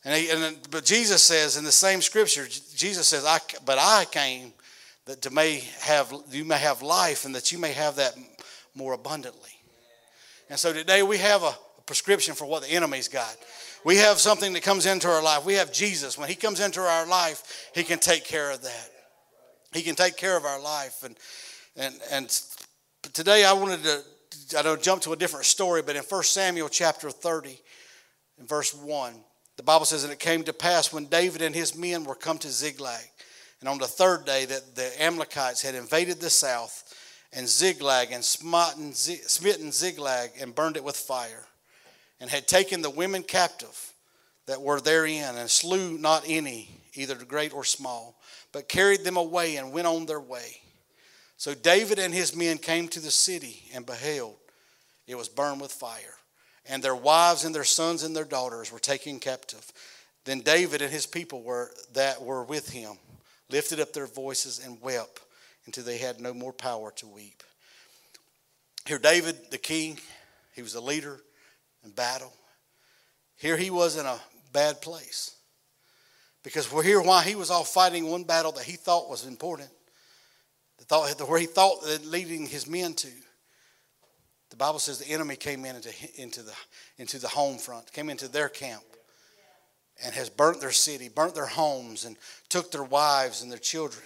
And, 0.05 0.15
he, 0.15 0.31
and 0.31 0.59
but 0.71 0.85
Jesus 0.85 1.23
says 1.23 1.57
in 1.57 1.65
the 1.65 1.73
same 1.73 2.01
scripture, 2.01 2.47
Jesus 2.47 3.07
says, 3.07 3.25
I, 3.25 3.39
"But 3.65 3.79
I 3.79 4.05
came 4.11 4.53
that 5.07 5.31
may 5.33 5.65
have 5.81 6.13
you 6.31 6.45
may 6.45 6.59
have 6.59 6.83
life, 6.83 7.25
and 7.25 7.35
that 7.35 7.53
you 7.53 7.59
may 7.59 7.73
have 7.73 7.97
that 7.97 8.15
more 8.75 8.93
abundantly." 8.93 9.51
And 10.49 10.59
so 10.59 10.73
today 10.73 11.03
we 11.03 11.19
have 11.19 11.43
a, 11.43 11.55
prescription 11.87 12.35
for 12.35 12.47
what 12.47 12.63
the 12.63 12.71
enemy's 12.71 13.09
got. 13.09 13.37
We 13.85 13.97
have 13.97 14.19
something 14.19 14.53
that 14.53 14.63
comes 14.63 14.87
into 14.87 15.09
our 15.09 15.23
life. 15.23 15.45
We 15.45 15.55
have 15.55 15.73
Jesus. 15.73 16.17
When 16.17 16.29
he 16.29 16.35
comes 16.35 16.61
into 16.61 16.81
our 16.81 17.07
life, 17.07 17.71
he 17.75 17.83
can 17.83 17.99
take 17.99 18.25
care 18.25 18.51
of 18.51 18.63
that. 18.63 18.91
He 19.73 19.83
can 19.83 19.95
take 19.95 20.17
care 20.17 20.37
of 20.37 20.45
our 20.45 20.61
life. 20.61 21.03
And 21.03 21.19
and 21.77 21.95
and 22.11 22.41
today 23.13 23.45
I 23.45 23.53
wanted 23.53 23.83
to 23.83 24.03
I 24.59 24.63
don't 24.63 24.83
jump 24.83 25.03
to 25.03 25.13
a 25.13 25.17
different 25.17 25.47
story, 25.47 25.83
but 25.83 25.97
in 25.97 26.03
1 26.03 26.23
Samuel 26.25 26.69
chapter 26.69 27.11
30, 27.11 27.59
in 28.39 28.47
verse 28.47 28.75
1, 28.75 29.15
the 29.57 29.63
Bible 29.63 29.85
says, 29.85 30.05
And 30.05 30.13
it 30.13 30.19
came 30.19 30.43
to 30.45 30.53
pass 30.53 30.93
when 30.93 31.07
David 31.07 31.43
and 31.43 31.55
his 31.55 31.77
men 31.77 32.05
were 32.05 32.15
come 32.15 32.39
to 32.39 32.49
Ziklag, 32.51 33.05
and 33.63 33.69
on 33.69 33.79
the 33.79 33.87
third 33.87 34.25
day 34.25 34.45
that 34.45 34.75
the 34.75 34.91
Amalekites 35.01 35.63
had 35.63 35.77
invaded 35.77 36.21
the 36.21 36.31
south 36.31 36.93
and 37.33 37.49
Ziklag 37.49 38.11
and 38.11 38.25
smitten, 38.25 38.93
smitten 38.93 39.71
Ziklag 39.71 40.31
and 40.41 40.53
burned 40.53 40.77
it 40.77 40.83
with 40.83 40.97
fire 40.97 41.45
and 42.21 42.29
had 42.29 42.49
taken 42.49 42.83
the 42.83 42.91
women 42.91 43.23
captive 43.23 43.93
that 44.47 44.61
were 44.61 44.81
therein, 44.81 45.37
and 45.37 45.49
slew 45.49 45.97
not 45.97 46.25
any, 46.27 46.69
either 46.95 47.15
great 47.15 47.55
or 47.55 47.63
small, 47.63 48.21
but 48.51 48.69
carried 48.69 49.05
them 49.05 49.17
away 49.17 49.55
and 49.55 49.73
went 49.73 49.87
on 49.87 50.07
their 50.07 50.21
way. 50.21 50.57
So 51.37 51.55
David 51.55 52.01
and 52.01 52.13
his 52.13 52.35
men 52.35 52.59
came 52.59 52.89
to 52.89 52.99
the 52.99 53.13
city, 53.13 53.63
and 53.73 53.87
beheld, 53.87 54.35
it 55.07 55.15
was 55.15 55.29
burned 55.29 55.61
with 55.61 55.71
fire, 55.71 56.15
and 56.67 56.83
their 56.83 56.97
wives 56.97 57.45
and 57.45 57.55
their 57.55 57.63
sons 57.63 58.03
and 58.03 58.15
their 58.17 58.25
daughters 58.25 58.73
were 58.73 58.81
taken 58.81 59.21
captive. 59.21 59.73
Then 60.25 60.41
David 60.41 60.83
and 60.83 60.91
his 60.91 61.07
people 61.07 61.43
were 61.43 61.71
that 61.93 62.21
were 62.21 62.43
with 62.43 62.69
him 62.71 62.99
lifted 63.53 63.79
up 63.79 63.93
their 63.93 64.07
voices 64.07 64.61
and 64.65 64.81
wept 64.81 65.21
until 65.67 65.85
they 65.85 65.99
had 65.99 66.21
no 66.21 66.35
more 66.35 66.53
power 66.53 66.91
to 66.97 67.07
weep. 67.07 67.43
Here, 68.87 68.99
David, 68.99 69.37
the 69.51 69.59
king, 69.59 69.99
he 70.57 70.63
was 70.63 70.75
a 70.75 70.81
leader 70.81 71.21
in 71.85 71.91
battle. 71.91 72.33
Here 73.37 73.57
he 73.57 73.71
was 73.71 73.97
in 73.97 74.07
a 74.07 74.19
bad 74.53 74.81
place. 74.81 75.37
Because 76.43 76.73
we're 76.73 76.83
here 76.83 77.01
while 77.01 77.23
he 77.23 77.37
was 77.37 77.51
off 77.51 77.69
fighting 77.69 78.11
one 78.11 78.25
battle 78.25 78.53
that 78.53 78.65
he 78.65 78.73
thought 78.73 79.09
was 79.09 79.27
important, 79.27 79.71
the 80.79 80.85
thought, 80.85 81.29
where 81.29 81.39
he 81.39 81.47
thought 81.47 81.85
that 81.85 82.05
leading 82.05 82.47
his 82.47 82.67
men 82.67 82.95
to. 82.95 83.09
The 84.51 84.57
Bible 84.57 84.81
says 84.81 84.99
the 84.99 85.13
enemy 85.13 85.37
came 85.37 85.65
in 85.65 85.77
into, 85.77 85.91
into, 86.17 86.43
the, 86.43 86.53
into 86.99 87.19
the 87.19 87.29
home 87.29 87.59
front, 87.59 87.93
came 87.93 88.11
into 88.11 88.27
their 88.27 88.49
camp, 88.49 88.83
and 90.05 90.15
has 90.15 90.29
burnt 90.29 90.61
their 90.61 90.73
city, 90.73 91.09
burnt 91.09 91.35
their 91.35 91.47
homes, 91.47 92.05
and 92.05 92.17
took 92.49 92.71
their 92.71 92.83
wives 92.83 93.43
and 93.43 93.51
their 93.51 93.59
children, 93.59 94.05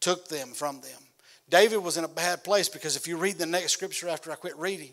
took 0.00 0.28
them 0.28 0.48
from 0.48 0.80
them. 0.80 1.00
David 1.48 1.78
was 1.78 1.96
in 1.96 2.04
a 2.04 2.08
bad 2.08 2.44
place 2.44 2.68
because 2.68 2.96
if 2.96 3.08
you 3.08 3.16
read 3.16 3.38
the 3.38 3.46
next 3.46 3.72
scripture 3.72 4.08
after 4.08 4.30
I 4.30 4.34
quit 4.34 4.56
reading, 4.58 4.92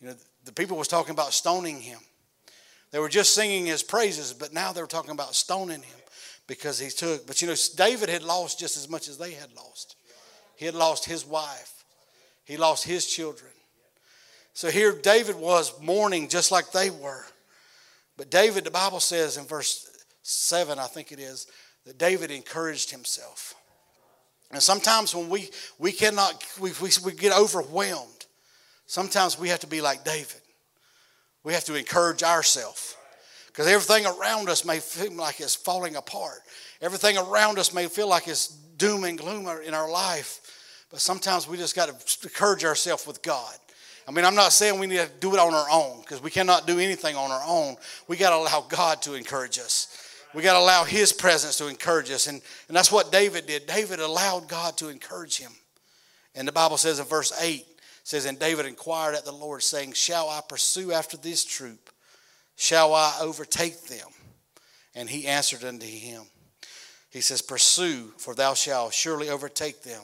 you 0.00 0.08
know, 0.08 0.14
the 0.44 0.52
people 0.52 0.76
was 0.76 0.88
talking 0.88 1.12
about 1.12 1.32
stoning 1.32 1.80
him. 1.80 1.98
They 2.90 2.98
were 2.98 3.08
just 3.08 3.34
singing 3.34 3.66
his 3.66 3.82
praises, 3.82 4.32
but 4.32 4.52
now 4.52 4.72
they 4.72 4.80
were 4.80 4.86
talking 4.86 5.10
about 5.10 5.34
stoning 5.34 5.82
him 5.82 5.98
because 6.46 6.78
he 6.78 6.88
took. 6.88 7.26
But 7.26 7.40
you 7.42 7.48
know, 7.48 7.54
David 7.76 8.08
had 8.08 8.22
lost 8.22 8.58
just 8.58 8.76
as 8.76 8.88
much 8.88 9.08
as 9.08 9.18
they 9.18 9.32
had 9.32 9.54
lost. 9.54 9.96
He 10.56 10.64
had 10.64 10.74
lost 10.74 11.04
his 11.04 11.24
wife, 11.24 11.84
he 12.44 12.56
lost 12.56 12.84
his 12.84 13.06
children. 13.06 13.52
So 14.52 14.68
here 14.70 14.92
David 14.92 15.36
was 15.36 15.80
mourning 15.80 16.28
just 16.28 16.50
like 16.50 16.72
they 16.72 16.90
were. 16.90 17.24
But 18.20 18.30
David, 18.30 18.64
the 18.64 18.70
Bible 18.70 19.00
says 19.00 19.38
in 19.38 19.46
verse 19.46 19.88
7, 20.22 20.78
I 20.78 20.86
think 20.86 21.10
it 21.10 21.18
is, 21.18 21.46
that 21.86 21.96
David 21.96 22.30
encouraged 22.30 22.90
himself. 22.90 23.54
And 24.50 24.62
sometimes 24.62 25.14
when 25.14 25.30
we, 25.30 25.48
we 25.78 25.90
cannot, 25.90 26.44
we, 26.60 26.72
we, 26.82 26.90
we 27.02 27.12
get 27.12 27.32
overwhelmed 27.32 28.20
Sometimes 28.90 29.38
we 29.38 29.50
have 29.50 29.60
to 29.60 29.68
be 29.68 29.80
like 29.80 30.02
David. 30.02 30.40
We 31.44 31.52
have 31.52 31.62
to 31.66 31.76
encourage 31.76 32.24
ourselves. 32.24 32.96
Because 33.46 33.68
everything 33.68 34.04
around 34.04 34.48
us 34.48 34.64
may 34.64 34.80
feel 34.80 35.12
like 35.12 35.38
it's 35.38 35.54
falling 35.54 35.94
apart. 35.94 36.40
Everything 36.82 37.16
around 37.16 37.60
us 37.60 37.72
may 37.72 37.86
feel 37.86 38.08
like 38.08 38.26
it's 38.26 38.48
doom 38.48 39.04
and 39.04 39.16
gloom 39.16 39.46
in 39.64 39.74
our 39.74 39.88
life. 39.88 40.40
But 40.90 40.98
sometimes 41.00 41.46
we 41.46 41.56
just 41.56 41.76
got 41.76 41.88
to 41.88 42.26
encourage 42.26 42.64
ourselves 42.64 43.06
with 43.06 43.22
God. 43.22 43.54
I 44.08 44.12
mean, 44.12 44.24
I'm 44.24 44.34
not 44.34 44.52
saying 44.52 44.78
we 44.78 44.86
need 44.86 44.98
to 44.98 45.10
do 45.20 45.34
it 45.34 45.38
on 45.38 45.54
our 45.54 45.68
own 45.70 46.00
because 46.00 46.22
we 46.22 46.30
cannot 46.30 46.66
do 46.66 46.78
anything 46.78 47.16
on 47.16 47.30
our 47.30 47.42
own. 47.46 47.76
We 48.08 48.16
got 48.16 48.30
to 48.30 48.36
allow 48.36 48.66
God 48.68 49.02
to 49.02 49.14
encourage 49.14 49.58
us. 49.58 50.10
We 50.34 50.42
got 50.42 50.54
to 50.54 50.60
allow 50.60 50.84
His 50.84 51.12
presence 51.12 51.58
to 51.58 51.68
encourage 51.68 52.10
us. 52.10 52.26
And, 52.26 52.40
and 52.68 52.76
that's 52.76 52.92
what 52.92 53.12
David 53.12 53.46
did. 53.46 53.66
David 53.66 54.00
allowed 54.00 54.48
God 54.48 54.76
to 54.78 54.88
encourage 54.88 55.38
him. 55.38 55.52
And 56.34 56.46
the 56.46 56.52
Bible 56.52 56.76
says 56.76 57.00
in 57.00 57.06
verse 57.06 57.32
8, 57.40 57.66
says, 58.04 58.26
And 58.26 58.38
David 58.38 58.66
inquired 58.66 59.14
at 59.14 59.24
the 59.24 59.32
Lord, 59.32 59.62
saying, 59.62 59.92
Shall 59.92 60.28
I 60.28 60.40
pursue 60.46 60.92
after 60.92 61.16
this 61.16 61.44
troop? 61.44 61.90
Shall 62.56 62.94
I 62.94 63.16
overtake 63.20 63.84
them? 63.84 64.06
And 64.94 65.08
he 65.08 65.26
answered 65.26 65.64
unto 65.64 65.86
him, 65.86 66.22
He 67.10 67.20
says, 67.20 67.42
Pursue, 67.42 68.12
for 68.18 68.34
thou 68.34 68.54
shalt 68.54 68.94
surely 68.94 69.30
overtake 69.30 69.82
them, 69.82 70.02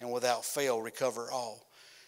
and 0.00 0.10
without 0.12 0.44
fail 0.44 0.80
recover 0.80 1.30
all. 1.30 1.65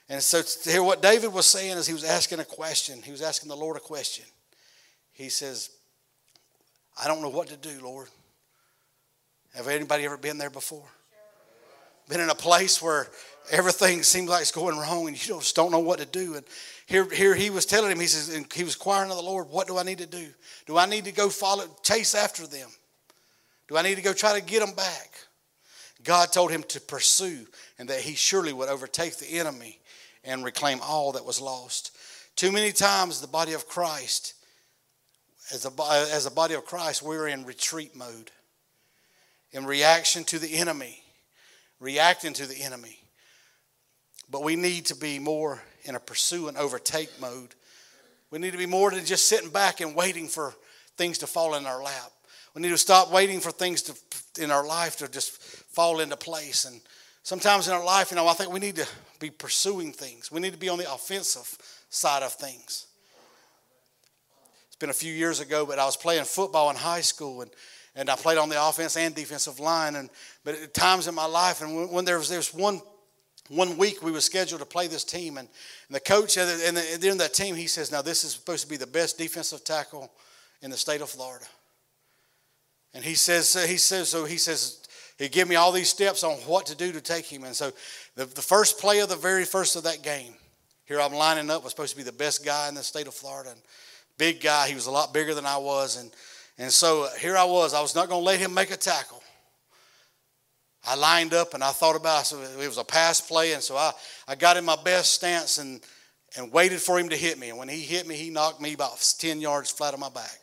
And 0.09 0.23
so 0.23 0.41
to 0.43 0.71
hear 0.71 0.83
what 0.83 1.03
David 1.03 1.33
was 1.33 1.47
saying 1.47 1.77
is 1.77 1.87
he 1.87 1.93
was 1.93 2.05
asking 2.05 2.41
a 2.41 2.45
question. 2.45 3.03
He 3.03 3.11
was 3.11 3.21
asking 3.21 3.49
the 3.49 3.57
Lord 3.57 3.77
a 3.77 3.81
question. 3.81 4.25
He 5.13 5.29
says, 5.29 5.71
I 7.03 7.07
don't 7.07 7.21
know 7.21 7.29
what 7.29 7.49
to 7.49 7.57
do, 7.57 7.79
Lord. 7.83 8.09
Have 9.55 9.69
anybody 9.69 10.05
ever 10.05 10.17
been 10.17 10.39
there 10.39 10.51
before? 10.51 10.87
Been 12.09 12.21
in 12.21 12.31
a 12.31 12.35
place 12.35 12.81
where 12.81 13.09
everything 13.51 14.03
seems 14.03 14.31
like 14.31 14.41
it's 14.41 14.53
going 14.53 14.79
wrong 14.79 15.09
and 15.09 15.29
you 15.29 15.35
just 15.37 15.55
don't 15.55 15.71
know 15.71 15.79
what 15.79 15.99
to 15.99 16.07
do. 16.07 16.37
And 16.37 16.45
here, 16.87 17.09
here 17.11 17.35
he 17.35 17.51
was 17.51 17.67
telling 17.67 17.91
him, 17.91 18.01
he 18.01 18.07
says, 18.07 18.35
and 18.35 18.51
he 18.51 18.65
was 18.65 18.75
inquiring 18.75 19.11
of 19.11 19.17
the 19.17 19.23
Lord, 19.23 19.49
what 19.51 19.67
do 19.67 19.77
I 19.77 19.83
need 19.83 19.99
to 19.99 20.07
do? 20.07 20.29
Do 20.67 20.79
I 20.79 20.87
need 20.87 21.05
to 21.05 21.13
go 21.13 21.29
follow, 21.29 21.65
chase 21.83 22.15
after 22.15 22.47
them? 22.47 22.69
Do 23.69 23.77
I 23.77 23.83
need 23.83 23.97
to 23.97 24.03
go 24.03 24.15
try 24.15 24.39
to 24.39 24.45
get 24.45 24.65
them 24.65 24.75
back? 24.75 25.11
God 26.03 26.33
told 26.33 26.51
him 26.51 26.63
to 26.65 26.81
pursue 26.81 27.47
and 27.79 27.89
that 27.91 28.01
he 28.01 28.15
surely 28.15 28.55
would 28.55 28.69
overtake 28.69 29.17
the 29.19 29.39
enemy 29.39 29.79
and 30.29 30.45
reclaim 30.45 30.79
all 30.83 31.13
that 31.13 31.25
was 31.25 31.41
lost. 31.41 31.97
Too 32.37 32.53
many 32.53 32.71
times, 32.71 33.21
the 33.21 33.27
body 33.27 33.55
of 33.55 33.67
Christ, 33.67 34.35
as 35.53 35.65
a, 35.65 35.71
as 36.13 36.27
a 36.27 36.31
body 36.31 36.55
of 36.55 36.65
Christ, 36.65 37.03
we're 37.03 37.27
in 37.29 37.45
retreat 37.45 37.97
mode, 37.97 38.31
in 39.51 39.67
reaction 39.67 40.23
to 40.25 40.39
the 40.39 40.57
enemy, 40.57 41.03
reacting 41.81 42.35
to 42.35 42.47
the 42.47 42.63
enemy. 42.63 42.99
But 44.31 44.45
we 44.45 44.55
need 44.55 44.87
to 44.87 44.95
be 44.95 45.19
more 45.19 45.63
in 45.85 45.95
a 45.95 46.01
pursue 46.01 46.49
and 46.49 46.57
overtake 46.59 47.19
mode. 47.21 47.55
We 48.31 48.39
need 48.39 48.53
to 48.53 48.59
be 48.59 48.67
more 48.67 48.91
than 48.91 49.07
just 49.07 49.27
sitting 49.27 49.49
back 49.49 49.81
and 49.81 49.97
waiting 49.97 50.29
for 50.29 50.55
things 50.99 51.19
to 51.19 51.27
fall 51.27 51.55
in 51.55 51.65
our 51.65 51.83
lap. 51.83 52.13
We 52.55 52.61
need 52.61 52.71
to 52.71 52.79
stop 52.79 53.11
waiting 53.11 53.41
for 53.41 53.51
things 53.51 53.83
to, 53.83 54.43
in 54.43 54.51
our 54.51 54.67
life 54.67 54.99
to 54.99 55.09
just 55.09 55.33
fall 55.33 56.01
into 56.01 56.17
place. 56.17 56.67
And 56.67 56.81
sometimes 57.29 57.69
in 57.69 57.75
our 57.75 57.85
life, 57.85 58.11
you 58.11 58.17
know, 58.17 58.27
I 58.27 58.33
think 58.33 58.51
we 58.51 58.59
need 58.59 58.77
to 58.77 58.87
be 59.21 59.29
pursuing 59.29 59.93
things. 59.93 60.33
We 60.33 60.41
need 60.41 60.55
to 60.55 60.59
be 60.59 60.71
on 60.71 60.79
the 60.79 60.91
offensive 60.91 61.59
side 61.91 62.23
of 62.23 62.33
things. 62.33 62.87
It's 64.69 64.77
been 64.77 64.89
a 64.89 64.95
few 64.95 65.13
years 65.13 65.39
ago, 65.39 65.67
but 65.67 65.79
I 65.79 65.85
was 65.85 65.95
playing 65.95 66.25
football 66.25 66.71
in 66.71 66.77
high 66.77 67.03
school, 67.03 67.43
and, 67.43 67.51
and 67.95 68.09
I 68.09 68.17
played 68.17 68.39
on 68.39 68.49
the 68.49 68.67
offense 68.67 68.97
and 68.97 69.15
defensive 69.15 69.61
line. 69.61 69.97
And 69.97 70.09
but 70.43 70.55
at 70.55 70.73
times 70.73 71.07
in 71.07 71.15
my 71.15 71.27
life, 71.27 71.61
and 71.61 71.77
when, 71.77 71.91
when 71.91 72.05
there 72.07 72.17
was 72.17 72.55
one 72.55 72.81
one 73.51 73.77
week 73.77 74.03
we 74.03 74.11
were 74.11 74.23
scheduled 74.23 74.61
to 74.61 74.67
play 74.67 74.87
this 74.87 75.05
team, 75.05 75.37
and, 75.37 75.49
and 75.89 75.95
the 75.95 76.01
coach 76.01 76.39
and, 76.39 76.49
the, 76.49 76.83
and 76.93 77.03
during 77.03 77.19
that 77.19 77.35
team 77.35 77.55
he 77.55 77.67
says, 77.67 77.93
"Now 77.93 78.01
this 78.01 78.25
is 78.25 78.33
supposed 78.33 78.63
to 78.63 78.71
be 78.71 78.79
the 78.79 78.87
best 78.87 79.19
defensive 79.19 79.65
tackle 79.65 80.11
in 80.63 80.71
the 80.71 80.79
state 80.79 81.03
of 81.03 81.11
Florida." 81.11 81.45
And 82.95 83.05
he 83.05 83.17
says, 83.17 83.53
he 83.69 83.77
says, 83.77 84.09
so 84.09 84.25
he 84.25 84.39
says, 84.39 84.88
he 85.19 85.29
gave 85.29 85.49
me 85.49 85.57
all 85.57 85.73
these 85.73 85.89
steps 85.89 86.23
on 86.23 86.35
what 86.47 86.67
to 86.67 86.77
do 86.77 86.93
to 86.93 87.01
take 87.01 87.27
him. 87.27 87.43
And 87.43 87.55
so 87.55 87.73
the, 88.15 88.25
the 88.25 88.43
first 88.43 88.79
play 88.79 89.01
of 89.01 89.09
the 89.09 89.17
very 89.17 89.45
first 89.45 89.75
of 89.75 89.83
that 89.83 90.03
game, 90.03 90.33
here 90.85 91.01
I'm 91.01 91.13
lining 91.13 91.51
up, 91.51 91.65
was 91.65 91.73
supposed 91.73 91.91
to 91.91 91.97
be 91.97 92.05
the 92.05 92.13
best 92.13 92.45
guy 92.45 92.69
in 92.69 92.75
the 92.75 92.85
state 92.85 93.09
of 93.09 93.15
Florida. 93.15 93.51
And 93.51 93.61
big 94.17 94.41
guy, 94.41 94.69
he 94.69 94.75
was 94.75 94.87
a 94.87 94.93
lot 94.93 95.13
bigger 95.13 95.35
than 95.35 95.45
I 95.45 95.57
was. 95.57 95.97
And, 95.97 96.13
and 96.57 96.73
so 96.73 97.05
uh, 97.05 97.15
here 97.21 97.37
I 97.37 97.45
was, 97.45 97.75
I 97.75 97.81
was 97.81 97.97
not 97.97 98.09
going 98.09 98.21
to 98.21 98.25
let 98.25 98.39
him 98.39 98.55
make 98.55 98.71
a 98.71 98.77
tackle. 98.77 99.23
I 100.87 100.95
lined 100.95 101.35
up 101.35 101.55
and 101.55 101.65
I 101.65 101.71
thought 101.71 101.97
about 101.97 102.23
it. 102.23 102.27
So 102.27 102.41
it 102.41 102.67
was 102.67 102.79
a 102.79 102.85
pass 102.85 103.21
play, 103.21 103.53
and 103.53 103.63
so 103.63 103.77
I, 103.77 103.93
I 104.29 104.37
got 104.37 104.57
in 104.57 104.65
my 104.65 104.77
best 104.83 105.13
stance 105.13 105.59
and, 105.59 105.81
and 106.37 106.53
waited 106.53 106.81
for 106.81 106.99
him 106.99 107.09
to 107.09 107.17
hit 107.17 107.39
me. 107.39 107.49
And 107.49 107.59
when 107.59 107.69
he 107.69 107.81
hit 107.81 108.07
me, 108.07 108.15
he 108.15 108.31
knocked 108.31 108.61
me 108.61 108.73
about 108.73 109.15
10 109.19 109.41
yards 109.41 109.71
flat 109.71 109.95
on 109.95 110.01
my 110.01 110.09
back. 110.09 110.39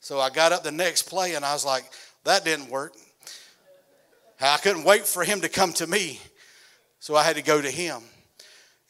So 0.00 0.20
I 0.20 0.28
got 0.28 0.52
up 0.52 0.62
the 0.62 0.70
next 0.70 1.04
play 1.04 1.34
and 1.34 1.44
I 1.44 1.54
was 1.54 1.64
like, 1.64 1.84
that 2.24 2.44
didn't 2.44 2.70
work. 2.70 2.94
I 4.40 4.58
couldn't 4.58 4.84
wait 4.84 5.06
for 5.06 5.24
him 5.24 5.40
to 5.40 5.48
come 5.48 5.72
to 5.74 5.86
me, 5.86 6.20
so 6.98 7.16
I 7.16 7.22
had 7.22 7.36
to 7.36 7.42
go 7.42 7.62
to 7.62 7.70
him. 7.70 8.02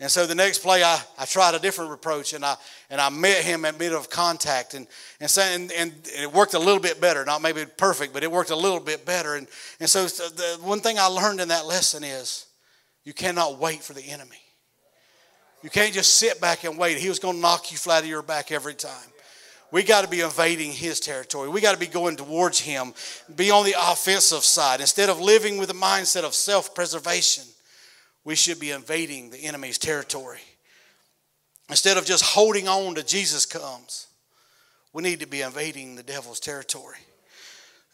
And 0.01 0.11
so 0.11 0.27
the 0.27 0.35
next 0.35 0.59
play, 0.59 0.83
I, 0.83 1.01
I 1.17 1.25
tried 1.25 1.55
a 1.55 1.61
different 1.61 1.93
approach, 1.93 2.33
and 2.33 2.45
I 2.45 2.57
and 2.91 3.01
I 3.01 3.11
met 3.11 3.45
him 3.45 3.65
at 3.65 3.79
bit 3.79 3.93
of 3.93 4.11
contact, 4.11 4.75
and 4.75 4.89
and, 5.21 5.31
so, 5.31 5.41
and 5.43 5.71
and 5.73 5.93
it 6.07 6.33
worked 6.33 6.55
a 6.55 6.59
little 6.59 6.81
bit 6.81 7.01
better. 7.01 7.25
Not 7.25 7.43
maybe 7.43 7.65
perfect, 7.65 8.13
but 8.13 8.25
it 8.25 8.31
worked 8.31 8.51
a 8.51 8.57
little 8.57 8.81
bit 8.81 9.07
better. 9.07 9.37
And 9.37 9.47
and 9.79 9.89
so 9.89 10.07
the 10.07 10.59
one 10.63 10.81
thing 10.81 10.99
I 10.99 11.07
learned 11.07 11.41
in 11.41 11.49
that 11.49 11.67
lesson 11.67 12.03
is, 12.03 12.47
you 13.05 13.13
cannot 13.13 13.59
wait 13.59 13.83
for 13.83 13.93
the 13.93 14.03
enemy. 14.03 14.41
You 15.63 15.71
can't 15.71 15.95
just 15.95 16.17
sit 16.17 16.41
back 16.41 16.65
and 16.65 16.77
wait. 16.77 16.99
He 16.99 17.09
was 17.09 17.19
going 17.19 17.37
to 17.37 17.41
knock 17.41 17.71
you 17.71 17.79
flat 17.79 18.03
of 18.03 18.09
your 18.09 18.23
back 18.23 18.51
every 18.53 18.75
time. 18.75 18.93
We 19.75 19.83
got 19.83 20.05
to 20.05 20.09
be 20.09 20.21
invading 20.21 20.71
his 20.71 21.01
territory. 21.01 21.49
We 21.49 21.61
got 21.61 21.73
to 21.73 21.81
be 21.81 21.89
going 21.89 22.15
towards 22.15 22.61
him, 22.61 22.95
be 23.35 23.51
on 23.51 23.65
the 23.65 23.75
offensive 23.77 24.45
side. 24.45 24.79
Instead 24.79 25.09
of 25.09 25.19
living 25.19 25.59
with 25.59 25.69
a 25.69 25.75
mindset 25.75 26.23
of 26.23 26.33
self 26.33 26.77
preservation, 26.77 27.43
we 28.23 28.37
should 28.37 28.61
be 28.61 28.71
invading 28.71 29.31
the 29.31 29.39
enemy's 29.39 29.77
territory. 29.77 30.39
Instead 31.69 31.97
of 31.97 32.07
just 32.07 32.23
holding 32.23 32.69
on 32.69 32.95
to 32.95 33.03
Jesus 33.03 33.45
comes, 33.47 34.07
we 34.93 35.03
need 35.03 35.19
to 35.19 35.27
be 35.27 35.43
invading 35.43 35.97
the 35.97 36.05
devil's 36.05 36.39
territory. 36.39 36.99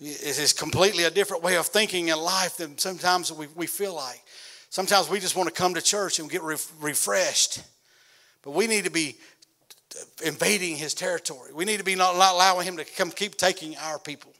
It's 0.01 0.53
completely 0.53 1.05
a 1.05 1.11
different 1.11 1.43
way 1.43 1.57
of 1.57 1.65
thinking 1.65 2.09
in 2.09 2.19
life 2.19 2.59
than 2.59 2.77
sometimes 2.77 3.33
we, 3.33 3.47
we 3.57 3.67
feel 3.67 3.95
like. 3.95 4.23
Sometimes 4.69 5.09
we 5.09 5.19
just 5.19 5.35
want 5.35 5.49
to 5.49 5.55
come 5.55 5.73
to 5.73 5.81
church 5.81 6.19
and 6.19 6.31
get 6.31 6.43
re- 6.43 6.57
refreshed. 6.79 7.63
But 8.43 8.51
we 8.51 8.67
need 8.67 8.85
to 8.85 8.91
be 8.91 9.17
invading 10.25 10.77
his 10.77 10.95
territory. 10.95 11.53
We 11.53 11.65
need 11.65 11.79
to 11.79 11.85
be 11.85 11.95
not 11.95 12.15
allowing 12.15 12.67
him 12.67 12.77
to 12.77 12.85
come 12.85 13.11
keep 13.11 13.37
taking 13.37 13.77
our 13.77 13.99
people. 13.99 14.33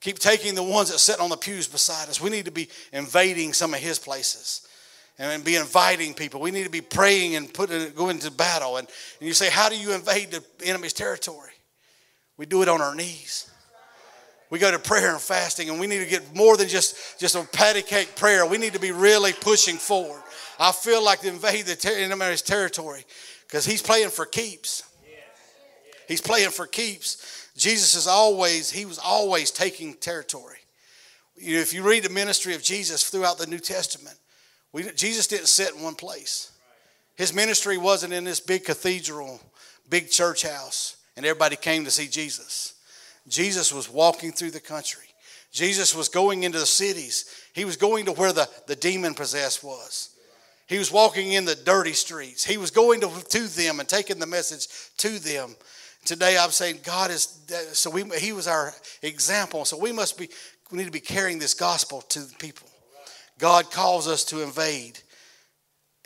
Keep 0.00 0.18
taking 0.18 0.54
the 0.54 0.62
ones 0.62 0.90
that 0.90 0.98
sit 0.98 1.18
on 1.18 1.30
the 1.30 1.36
pews 1.36 1.66
beside 1.66 2.10
us. 2.10 2.20
We 2.20 2.28
need 2.28 2.44
to 2.44 2.50
be 2.50 2.68
invading 2.92 3.54
some 3.54 3.72
of 3.72 3.80
his 3.80 3.98
places 3.98 4.68
and 5.18 5.42
be 5.44 5.56
inviting 5.56 6.12
people. 6.12 6.40
We 6.40 6.50
need 6.50 6.64
to 6.64 6.70
be 6.70 6.82
praying 6.82 7.36
and 7.36 7.52
putting 7.52 7.90
going 7.94 8.16
into 8.16 8.30
battle. 8.30 8.76
And, 8.76 8.86
and 9.18 9.26
you 9.26 9.32
say, 9.32 9.48
How 9.48 9.68
do 9.68 9.78
you 9.78 9.94
invade 9.94 10.30
the 10.30 10.44
enemy's 10.64 10.92
territory? 10.92 11.52
We 12.36 12.46
do 12.46 12.62
it 12.62 12.68
on 12.68 12.80
our 12.80 12.94
knees. 12.94 13.50
We 14.50 14.58
go 14.58 14.70
to 14.70 14.78
prayer 14.78 15.10
and 15.10 15.20
fasting, 15.20 15.70
and 15.70 15.80
we 15.80 15.86
need 15.86 16.00
to 16.00 16.06
get 16.06 16.34
more 16.34 16.56
than 16.56 16.68
just, 16.68 17.18
just 17.18 17.34
a 17.34 17.42
patty 17.44 17.82
cake 17.82 18.14
prayer. 18.14 18.44
We 18.46 18.58
need 18.58 18.74
to 18.74 18.78
be 18.78 18.92
really 18.92 19.32
pushing 19.32 19.76
forward. 19.76 20.22
I 20.60 20.70
feel 20.70 21.02
like 21.02 21.20
to 21.20 21.28
invade 21.28 21.66
the 21.66 21.76
ter- 21.76 21.96
enemy's 21.96 22.42
territory 22.42 23.04
because 23.54 23.66
he's 23.66 23.82
playing 23.82 24.10
for 24.10 24.26
keeps. 24.26 24.82
He's 26.08 26.20
playing 26.20 26.50
for 26.50 26.66
keeps. 26.66 27.48
Jesus 27.56 27.94
is 27.94 28.08
always, 28.08 28.68
he 28.68 28.84
was 28.84 28.98
always 28.98 29.52
taking 29.52 29.94
territory. 29.94 30.58
You 31.36 31.54
know, 31.54 31.60
if 31.60 31.72
you 31.72 31.88
read 31.88 32.02
the 32.02 32.10
ministry 32.10 32.56
of 32.56 32.64
Jesus 32.64 33.08
throughout 33.08 33.38
the 33.38 33.46
New 33.46 33.60
Testament, 33.60 34.16
we, 34.72 34.90
Jesus 34.94 35.28
didn't 35.28 35.46
sit 35.46 35.72
in 35.72 35.82
one 35.82 35.94
place. 35.94 36.50
His 37.14 37.32
ministry 37.32 37.78
wasn't 37.78 38.12
in 38.12 38.24
this 38.24 38.40
big 38.40 38.64
cathedral, 38.64 39.40
big 39.88 40.10
church 40.10 40.42
house, 40.42 40.96
and 41.16 41.24
everybody 41.24 41.54
came 41.54 41.84
to 41.84 41.92
see 41.92 42.08
Jesus. 42.08 42.74
Jesus 43.28 43.72
was 43.72 43.88
walking 43.88 44.32
through 44.32 44.50
the 44.50 44.58
country. 44.58 45.06
Jesus 45.52 45.94
was 45.94 46.08
going 46.08 46.42
into 46.42 46.58
the 46.58 46.66
cities. 46.66 47.32
He 47.52 47.64
was 47.64 47.76
going 47.76 48.06
to 48.06 48.12
where 48.14 48.32
the, 48.32 48.48
the 48.66 48.74
demon 48.74 49.14
possessed 49.14 49.62
was. 49.62 50.13
He 50.66 50.78
was 50.78 50.90
walking 50.90 51.32
in 51.32 51.44
the 51.44 51.54
dirty 51.54 51.92
streets. 51.92 52.44
He 52.44 52.56
was 52.56 52.70
going 52.70 53.00
to, 53.00 53.08
to 53.08 53.40
them 53.48 53.80
and 53.80 53.88
taking 53.88 54.18
the 54.18 54.26
message 54.26 54.68
to 54.98 55.18
them. 55.18 55.56
Today 56.04 56.36
I'm 56.38 56.50
saying 56.50 56.80
God 56.84 57.10
is, 57.10 57.38
so 57.72 57.90
we, 57.90 58.04
he 58.18 58.32
was 58.32 58.46
our 58.46 58.72
example. 59.02 59.64
So 59.64 59.78
we 59.78 59.92
must 59.92 60.18
be, 60.18 60.28
we 60.70 60.78
need 60.78 60.84
to 60.84 60.90
be 60.90 61.00
carrying 61.00 61.38
this 61.38 61.54
gospel 61.54 62.02
to 62.02 62.20
the 62.20 62.34
people. 62.36 62.68
God 63.38 63.70
calls 63.70 64.08
us 64.08 64.24
to 64.26 64.42
invade 64.42 64.98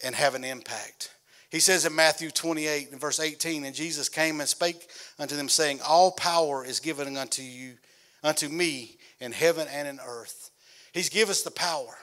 and 0.02 0.14
have 0.14 0.34
an 0.34 0.44
impact. 0.44 1.10
He 1.50 1.60
says 1.60 1.86
in 1.86 1.94
Matthew 1.94 2.30
28 2.30 2.92
and 2.92 3.00
verse 3.00 3.20
18, 3.20 3.64
and 3.64 3.74
Jesus 3.74 4.08
came 4.08 4.40
and 4.40 4.48
spake 4.48 4.88
unto 5.18 5.34
them, 5.34 5.48
saying, 5.48 5.80
All 5.86 6.10
power 6.12 6.64
is 6.64 6.78
given 6.78 7.16
unto 7.16 7.42
you, 7.42 7.74
unto 8.22 8.48
me 8.48 8.98
in 9.18 9.32
heaven 9.32 9.66
and 9.72 9.88
in 9.88 9.98
earth. 10.04 10.50
He's 10.92 11.08
given 11.08 11.30
us 11.30 11.42
the 11.42 11.50
power. 11.50 11.96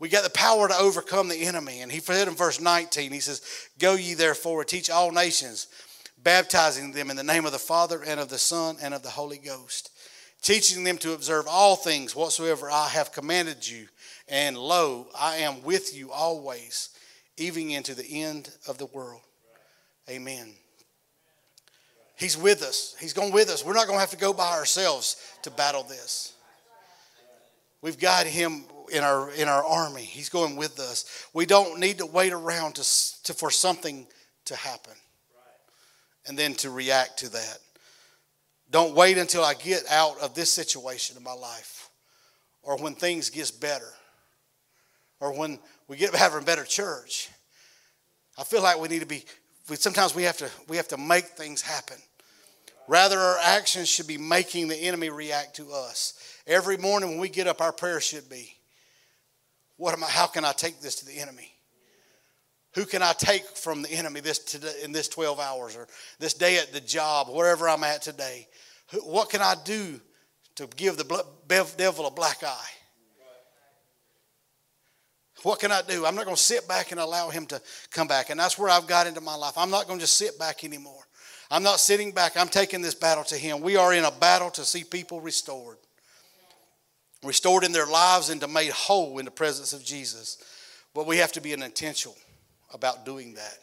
We 0.00 0.08
got 0.08 0.24
the 0.24 0.30
power 0.30 0.66
to 0.66 0.76
overcome 0.76 1.28
the 1.28 1.42
enemy. 1.42 1.82
And 1.82 1.92
he 1.92 2.00
said 2.00 2.26
in 2.26 2.34
verse 2.34 2.58
19, 2.58 3.12
he 3.12 3.20
says, 3.20 3.42
Go 3.78 3.94
ye 3.94 4.14
therefore, 4.14 4.64
teach 4.64 4.88
all 4.88 5.12
nations, 5.12 5.68
baptizing 6.22 6.92
them 6.92 7.10
in 7.10 7.16
the 7.16 7.22
name 7.22 7.44
of 7.44 7.52
the 7.52 7.58
Father 7.58 8.02
and 8.02 8.18
of 8.18 8.30
the 8.30 8.38
Son 8.38 8.76
and 8.82 8.94
of 8.94 9.02
the 9.02 9.10
Holy 9.10 9.36
Ghost, 9.36 9.90
teaching 10.40 10.84
them 10.84 10.96
to 10.98 11.12
observe 11.12 11.44
all 11.46 11.76
things 11.76 12.16
whatsoever 12.16 12.70
I 12.70 12.88
have 12.88 13.12
commanded 13.12 13.68
you. 13.68 13.88
And 14.26 14.56
lo, 14.56 15.06
I 15.16 15.36
am 15.36 15.62
with 15.62 15.94
you 15.94 16.10
always, 16.10 16.88
even 17.36 17.70
into 17.70 17.94
the 17.94 18.22
end 18.22 18.48
of 18.66 18.78
the 18.78 18.86
world. 18.86 19.20
Amen. 20.08 20.54
He's 22.16 22.38
with 22.38 22.62
us. 22.62 22.96
He's 22.98 23.12
going 23.12 23.32
with 23.32 23.50
us. 23.50 23.64
We're 23.64 23.74
not 23.74 23.86
going 23.86 23.96
to 23.96 24.00
have 24.00 24.10
to 24.10 24.16
go 24.16 24.32
by 24.32 24.52
ourselves 24.52 25.16
to 25.42 25.50
battle 25.50 25.82
this. 25.82 26.32
We've 27.82 27.98
got 27.98 28.26
him 28.26 28.64
in 28.90 29.02
our 29.02 29.30
in 29.32 29.48
our 29.48 29.64
army. 29.64 30.02
He's 30.02 30.28
going 30.28 30.56
with 30.56 30.78
us. 30.78 31.26
We 31.32 31.46
don't 31.46 31.80
need 31.80 31.98
to 31.98 32.06
wait 32.06 32.32
around 32.32 32.76
to, 32.76 33.22
to 33.24 33.34
for 33.34 33.50
something 33.50 34.06
to 34.46 34.56
happen 34.56 34.94
and 36.26 36.38
then 36.38 36.54
to 36.54 36.70
react 36.70 37.18
to 37.20 37.28
that. 37.30 37.58
Don't 38.70 38.94
wait 38.94 39.18
until 39.18 39.44
I 39.44 39.54
get 39.54 39.82
out 39.90 40.20
of 40.20 40.34
this 40.34 40.50
situation 40.50 41.16
in 41.16 41.22
my 41.22 41.32
life 41.32 41.90
or 42.62 42.76
when 42.76 42.94
things 42.94 43.30
gets 43.30 43.50
better 43.50 43.92
or 45.18 45.36
when 45.36 45.58
we 45.88 45.96
get 45.96 46.14
having 46.14 46.42
a 46.42 46.44
better 46.44 46.64
church. 46.64 47.28
I 48.38 48.44
feel 48.44 48.62
like 48.62 48.80
we 48.80 48.88
need 48.88 49.00
to 49.00 49.06
be 49.06 49.24
we, 49.68 49.76
sometimes 49.76 50.14
we 50.14 50.22
have 50.24 50.36
to 50.38 50.50
we 50.68 50.76
have 50.76 50.88
to 50.88 50.96
make 50.96 51.24
things 51.24 51.62
happen. 51.62 51.96
Rather 52.88 53.18
our 53.18 53.38
actions 53.42 53.88
should 53.88 54.08
be 54.08 54.18
making 54.18 54.66
the 54.66 54.76
enemy 54.76 55.10
react 55.10 55.56
to 55.56 55.70
us. 55.72 56.14
Every 56.46 56.76
morning 56.76 57.10
when 57.10 57.20
we 57.20 57.28
get 57.28 57.46
up 57.46 57.60
our 57.60 57.72
prayer 57.72 58.00
should 58.00 58.28
be 58.28 58.56
what 59.80 59.94
am 59.94 60.04
I 60.04 60.08
how 60.08 60.26
can 60.26 60.44
I 60.44 60.52
take 60.52 60.82
this 60.82 60.96
to 60.96 61.06
the 61.06 61.18
enemy? 61.18 61.54
Who 62.74 62.84
can 62.84 63.02
I 63.02 63.14
take 63.14 63.44
from 63.56 63.80
the 63.80 63.90
enemy 63.90 64.20
this 64.20 64.38
today, 64.38 64.74
in 64.84 64.92
this 64.92 65.08
12 65.08 65.40
hours 65.40 65.74
or 65.74 65.88
this 66.18 66.34
day 66.34 66.58
at 66.58 66.70
the 66.70 66.82
job, 66.82 67.28
wherever 67.28 67.66
I'm 67.66 67.82
at 67.82 68.02
today? 68.02 68.46
What 69.02 69.30
can 69.30 69.40
I 69.40 69.54
do 69.64 69.98
to 70.56 70.68
give 70.76 70.98
the 70.98 71.24
devil 71.78 72.06
a 72.06 72.10
black 72.10 72.44
eye? 72.44 72.70
What 75.44 75.60
can 75.60 75.72
I 75.72 75.80
do? 75.80 76.04
I'm 76.04 76.14
not 76.14 76.26
going 76.26 76.36
to 76.36 76.42
sit 76.42 76.68
back 76.68 76.90
and 76.90 77.00
allow 77.00 77.30
him 77.30 77.46
to 77.46 77.62
come 77.90 78.06
back. 78.06 78.28
And 78.28 78.38
that's 78.38 78.58
where 78.58 78.68
I've 78.68 78.86
got 78.86 79.06
into 79.06 79.22
my 79.22 79.34
life. 79.34 79.54
I'm 79.56 79.70
not 79.70 79.86
going 79.86 79.98
to 79.98 80.02
just 80.02 80.18
sit 80.18 80.38
back 80.38 80.62
anymore. 80.62 81.02
I'm 81.50 81.62
not 81.62 81.80
sitting 81.80 82.12
back. 82.12 82.36
I'm 82.36 82.48
taking 82.48 82.82
this 82.82 82.94
battle 82.94 83.24
to 83.24 83.36
him. 83.36 83.62
We 83.62 83.76
are 83.76 83.94
in 83.94 84.04
a 84.04 84.10
battle 84.10 84.50
to 84.50 84.64
see 84.66 84.84
people 84.84 85.22
restored. 85.22 85.78
Restored 87.22 87.64
in 87.64 87.72
their 87.72 87.86
lives 87.86 88.30
and 88.30 88.40
to 88.40 88.48
made 88.48 88.70
whole 88.70 89.18
in 89.18 89.24
the 89.24 89.30
presence 89.30 89.72
of 89.72 89.84
Jesus. 89.84 90.38
But 90.94 91.06
we 91.06 91.18
have 91.18 91.32
to 91.32 91.40
be 91.40 91.52
an 91.52 91.62
intentional 91.62 92.16
about 92.72 93.04
doing 93.04 93.34
that. 93.34 93.58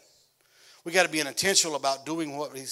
We 0.83 0.91
got 0.91 1.03
to 1.03 1.11
be 1.11 1.19
an 1.19 1.27
intentional 1.27 1.75
about 1.75 2.05
doing 2.05 2.37
what 2.37 2.53
we 2.53 2.63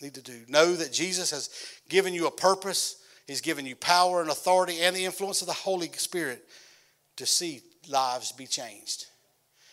need 0.00 0.14
to 0.14 0.22
do. 0.22 0.42
Know 0.48 0.74
that 0.74 0.92
Jesus 0.92 1.30
has 1.30 1.50
given 1.88 2.14
you 2.14 2.26
a 2.26 2.30
purpose. 2.30 3.02
He's 3.26 3.40
given 3.40 3.66
you 3.66 3.76
power 3.76 4.20
and 4.20 4.30
authority 4.30 4.80
and 4.80 4.94
the 4.94 5.04
influence 5.04 5.40
of 5.40 5.46
the 5.46 5.54
Holy 5.54 5.88
Spirit 5.88 6.44
to 7.16 7.26
see 7.26 7.62
lives 7.88 8.32
be 8.32 8.46
changed. 8.46 9.06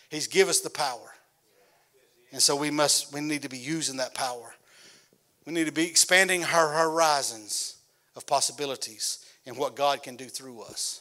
He's 0.08 0.26
given 0.26 0.50
us 0.50 0.60
the 0.60 0.70
power. 0.70 1.12
And 2.32 2.42
so 2.42 2.56
we 2.56 2.70
must 2.70 3.12
we 3.12 3.20
need 3.20 3.42
to 3.42 3.48
be 3.48 3.58
using 3.58 3.98
that 3.98 4.14
power. 4.14 4.54
We 5.46 5.52
need 5.52 5.66
to 5.66 5.72
be 5.72 5.86
expanding 5.86 6.44
our 6.44 6.68
horizons 6.72 7.76
of 8.16 8.26
possibilities 8.26 9.24
and 9.48 9.56
what 9.56 9.74
God 9.74 10.02
can 10.02 10.14
do 10.14 10.26
through 10.26 10.60
us. 10.60 11.00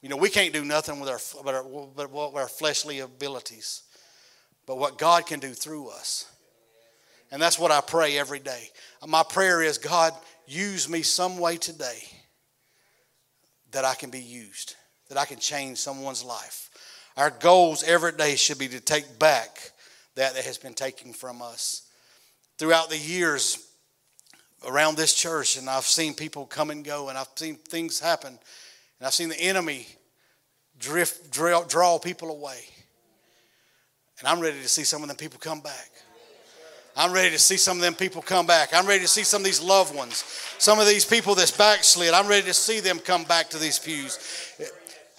You 0.00 0.08
know, 0.08 0.16
we 0.16 0.30
can't 0.30 0.52
do 0.52 0.64
nothing 0.64 1.00
with 1.00 1.08
our, 1.08 1.18
with 1.42 1.98
our, 1.98 2.08
with 2.08 2.36
our 2.36 2.46
fleshly 2.46 3.00
abilities, 3.00 3.82
but 4.66 4.78
what 4.78 4.96
God 4.96 5.26
can 5.26 5.40
do 5.40 5.52
through 5.52 5.88
us. 5.88 6.30
And 7.32 7.42
that's 7.42 7.58
what 7.58 7.72
I 7.72 7.80
pray 7.80 8.16
every 8.16 8.38
day. 8.38 8.70
My 9.04 9.24
prayer 9.24 9.62
is 9.62 9.78
God, 9.78 10.12
use 10.46 10.88
me 10.88 11.02
some 11.02 11.38
way 11.38 11.56
today 11.56 12.04
that 13.72 13.84
I 13.84 13.94
can 13.94 14.10
be 14.10 14.20
used, 14.20 14.76
that 15.08 15.18
I 15.18 15.24
can 15.24 15.40
change 15.40 15.78
someone's 15.78 16.22
life. 16.22 16.70
Our 17.16 17.30
goals 17.30 17.82
every 17.82 18.12
day 18.12 18.36
should 18.36 18.60
be 18.60 18.68
to 18.68 18.80
take 18.80 19.18
back 19.18 19.72
that 20.14 20.34
that 20.34 20.44
has 20.44 20.56
been 20.56 20.74
taken 20.74 21.12
from 21.12 21.42
us. 21.42 21.82
Throughout 22.58 22.90
the 22.90 22.98
years 22.98 23.65
around 24.64 24.96
this 24.96 25.14
church, 25.14 25.56
and 25.56 25.68
I've 25.68 25.84
seen 25.84 26.14
people 26.14 26.46
come 26.46 26.70
and 26.70 26.84
go, 26.84 27.08
and 27.08 27.18
I've 27.18 27.28
seen 27.36 27.56
things 27.56 28.00
happen 28.00 28.38
and 28.98 29.06
I've 29.06 29.14
seen 29.14 29.28
the 29.28 29.40
enemy 29.40 29.86
drift, 30.78 31.30
draw, 31.30 31.62
draw 31.64 31.98
people 31.98 32.30
away. 32.30 32.58
And 34.18 34.28
I'm 34.28 34.40
ready 34.40 34.60
to 34.60 34.68
see 34.68 34.84
some 34.84 35.02
of 35.02 35.08
them 35.08 35.16
people 35.16 35.38
come 35.38 35.60
back. 35.60 35.90
I'm 36.96 37.12
ready 37.12 37.30
to 37.30 37.38
see 37.38 37.58
some 37.58 37.76
of 37.76 37.82
them 37.82 37.94
people 37.94 38.22
come 38.22 38.46
back. 38.46 38.70
I'm 38.72 38.86
ready 38.86 39.02
to 39.02 39.08
see 39.08 39.22
some 39.22 39.42
of 39.42 39.44
these 39.44 39.62
loved 39.62 39.94
ones, 39.94 40.24
some 40.58 40.78
of 40.78 40.86
these 40.86 41.04
people 41.04 41.34
that's 41.34 41.50
backslid. 41.50 42.14
I'm 42.14 42.26
ready 42.26 42.46
to 42.46 42.54
see 42.54 42.80
them 42.80 42.98
come 42.98 43.24
back 43.24 43.50
to 43.50 43.58
these 43.58 43.78
pews. 43.78 44.18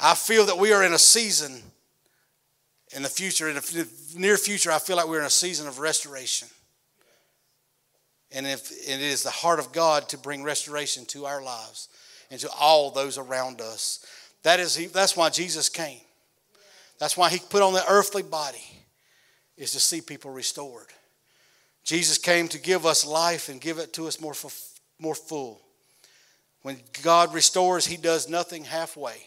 I 0.02 0.16
feel 0.16 0.48
that 0.48 0.58
we 0.58 0.74
are 0.74 0.84
in 0.84 0.94
a 0.94 1.00
season 1.00 1.62
in 2.96 3.04
the 3.04 3.10
future, 3.10 3.50
in 3.50 3.56
the 3.56 3.88
near 4.16 4.38
future, 4.38 4.72
I 4.72 4.80
feel 4.80 4.96
like 4.96 5.08
we're 5.08 5.20
in 5.20 5.26
a 5.26 5.30
season 5.30 5.68
of 5.68 5.78
restoration. 5.78 6.48
And 8.32 8.46
if 8.46 8.72
it 8.72 9.02
is 9.02 9.24
the 9.24 9.30
heart 9.30 9.60
of 9.60 9.72
God 9.72 10.10
to 10.10 10.18
bring 10.18 10.44
restoration 10.44 11.06
to 11.06 11.26
our 11.26 11.42
lives 11.42 11.90
and 12.30 12.40
to 12.42 12.50
all 12.60 12.92
those 12.92 13.18
around 13.18 13.62
us. 13.62 14.06
That 14.44 14.60
is, 14.60 14.92
that's 14.92 15.16
why 15.16 15.30
Jesus 15.30 15.70
came. 15.70 16.02
That's 17.00 17.16
why 17.16 17.30
he 17.30 17.40
put 17.40 17.62
on 17.62 17.74
the 17.74 17.86
earthly 17.88 18.24
body, 18.24 18.64
is 19.56 19.72
to 19.72 19.80
see 19.80 20.02
people 20.02 20.32
restored. 20.32 20.88
Jesus 21.84 22.18
came 22.18 22.48
to 22.50 22.60
give 22.60 22.86
us 22.86 23.06
life 23.06 23.50
and 23.50 23.62
give 23.62 23.78
it 23.78 23.94
to 23.94 24.08
us 24.08 24.20
more, 24.20 24.34
more 25.00 25.16
full. 25.16 25.62
When 26.64 26.80
God 27.04 27.34
restores, 27.34 27.86
he 27.86 27.98
does 27.98 28.28
nothing 28.28 28.66
halfway. 28.66 29.18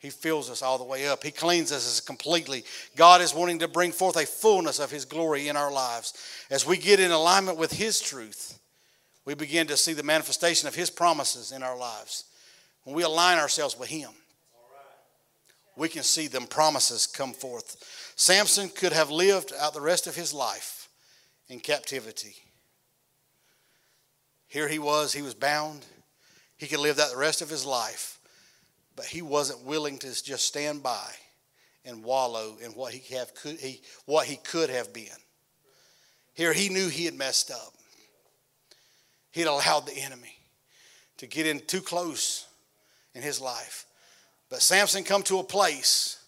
He 0.00 0.10
fills 0.10 0.50
us 0.50 0.62
all 0.62 0.78
the 0.78 0.84
way 0.84 1.06
up. 1.06 1.22
He 1.22 1.30
cleans 1.30 1.70
us 1.70 2.00
completely. 2.00 2.64
God 2.96 3.20
is 3.20 3.34
wanting 3.34 3.60
to 3.60 3.68
bring 3.68 3.92
forth 3.92 4.16
a 4.16 4.26
fullness 4.26 4.78
of 4.78 4.90
His 4.90 5.04
glory 5.04 5.48
in 5.48 5.56
our 5.56 5.70
lives. 5.70 6.14
As 6.50 6.66
we 6.66 6.76
get 6.76 7.00
in 7.00 7.10
alignment 7.10 7.58
with 7.58 7.72
His 7.72 8.00
truth, 8.00 8.58
we 9.24 9.34
begin 9.34 9.66
to 9.68 9.76
see 9.76 9.92
the 9.92 10.02
manifestation 10.02 10.66
of 10.66 10.74
His 10.74 10.90
promises 10.90 11.52
in 11.52 11.62
our 11.62 11.76
lives. 11.76 12.24
When 12.84 12.96
we 12.96 13.02
align 13.02 13.38
ourselves 13.38 13.78
with 13.78 13.90
Him, 13.90 14.10
we 15.76 15.88
can 15.88 16.02
see 16.02 16.26
them 16.26 16.46
promises 16.46 17.06
come 17.06 17.32
forth. 17.32 18.12
Samson 18.14 18.68
could 18.68 18.92
have 18.92 19.10
lived 19.10 19.52
out 19.58 19.72
the 19.72 19.80
rest 19.80 20.06
of 20.06 20.14
his 20.14 20.34
life 20.34 20.90
in 21.48 21.58
captivity. 21.58 22.36
Here 24.46 24.68
he 24.68 24.78
was, 24.78 25.14
he 25.14 25.22
was 25.22 25.34
bound. 25.34 25.86
He 26.58 26.66
could 26.66 26.80
live 26.80 26.96
that 26.96 27.10
the 27.10 27.16
rest 27.16 27.40
of 27.40 27.48
his 27.48 27.64
life, 27.64 28.18
but 28.96 29.06
he 29.06 29.22
wasn't 29.22 29.64
willing 29.64 29.98
to 29.98 30.22
just 30.22 30.46
stand 30.46 30.82
by 30.82 31.10
and 31.84 32.04
wallow 32.04 32.56
in 32.62 32.72
what 32.72 32.92
he, 32.92 33.14
have, 33.14 33.34
could, 33.34 33.58
he, 33.58 33.80
what 34.06 34.26
he 34.26 34.36
could 34.36 34.70
have 34.70 34.92
been. 34.92 35.08
Here 36.34 36.52
he 36.52 36.68
knew 36.68 36.88
he 36.88 37.04
had 37.04 37.14
messed 37.14 37.50
up. 37.50 37.74
He'd 39.32 39.46
allowed 39.46 39.86
the 39.86 39.96
enemy 39.96 40.36
to 41.18 41.26
get 41.26 41.46
in 41.46 41.60
too 41.60 41.80
close 41.80 42.46
in 43.14 43.22
his 43.22 43.40
life. 43.40 43.86
But 44.48 44.62
Samson 44.62 45.04
come 45.04 45.22
to 45.24 45.38
a 45.38 45.44
place. 45.44 46.18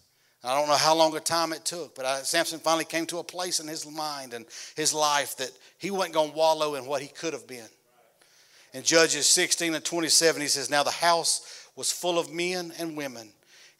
I 0.43 0.57
don't 0.57 0.67
know 0.67 0.75
how 0.75 0.95
long 0.95 1.15
a 1.15 1.19
time 1.19 1.53
it 1.53 1.65
took, 1.65 1.95
but 1.95 2.05
I, 2.05 2.21
Samson 2.21 2.59
finally 2.59 2.85
came 2.85 3.05
to 3.07 3.19
a 3.19 3.23
place 3.23 3.59
in 3.59 3.67
his 3.67 3.89
mind 3.89 4.33
and 4.33 4.45
his 4.75 4.93
life 4.93 5.37
that 5.37 5.51
he 5.77 5.89
wasn't 5.89 6.13
going 6.13 6.31
to 6.31 6.37
wallow 6.37 6.75
in 6.75 6.85
what 6.85 7.01
he 7.01 7.07
could 7.07 7.33
have 7.33 7.47
been. 7.47 7.67
In 8.73 8.83
Judges 8.83 9.27
16 9.27 9.75
and 9.75 9.85
27, 9.85 10.41
he 10.41 10.47
says, 10.47 10.69
Now 10.69 10.83
the 10.83 10.91
house 10.91 11.62
was 11.75 11.91
full 11.91 12.19
of 12.19 12.31
men 12.31 12.71
and 12.77 12.95
women, 12.95 13.31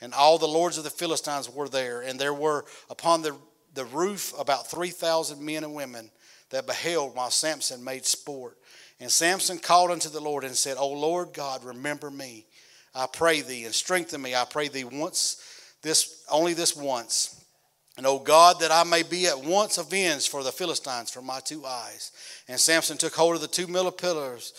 and 0.01 0.13
all 0.13 0.37
the 0.37 0.47
lords 0.47 0.77
of 0.77 0.83
the 0.83 0.89
Philistines 0.89 1.49
were 1.49 1.69
there, 1.69 2.01
and 2.01 2.19
there 2.19 2.33
were 2.33 2.65
upon 2.89 3.21
the, 3.21 3.35
the 3.73 3.85
roof 3.85 4.33
about 4.39 4.69
3,000 4.69 5.43
men 5.43 5.63
and 5.63 5.73
women 5.73 6.09
that 6.49 6.67
beheld 6.67 7.15
while 7.15 7.31
Samson 7.31 7.83
made 7.83 8.05
sport. 8.05 8.57
And 8.99 9.11
Samson 9.11 9.57
called 9.57 9.91
unto 9.91 10.09
the 10.09 10.21
Lord 10.21 10.43
and 10.43 10.55
said, 10.55 10.77
O 10.77 10.87
Lord 10.87 11.33
God, 11.33 11.63
remember 11.63 12.11
me. 12.11 12.45
I 12.95 13.07
pray 13.07 13.41
thee 13.41 13.65
and 13.65 13.73
strengthen 13.73 14.21
me. 14.21 14.35
I 14.35 14.45
pray 14.45 14.67
thee 14.67 14.83
once, 14.83 15.43
this 15.81 16.23
only 16.29 16.53
this 16.53 16.75
once. 16.75 17.43
And 17.97 18.05
O 18.07 18.19
God, 18.19 18.59
that 18.59 18.71
I 18.71 18.83
may 18.83 19.03
be 19.03 19.27
at 19.27 19.39
once 19.39 19.77
avenged 19.77 20.29
for 20.29 20.43
the 20.43 20.51
Philistines 20.51 21.11
from 21.11 21.25
my 21.25 21.39
two 21.39 21.65
eyes. 21.65 22.11
And 22.47 22.59
Samson 22.59 22.97
took 22.97 23.13
hold 23.13 23.35
of 23.35 23.41
the 23.41 23.47
two 23.47 23.67
middle 23.67 23.91
pillars 23.91 24.53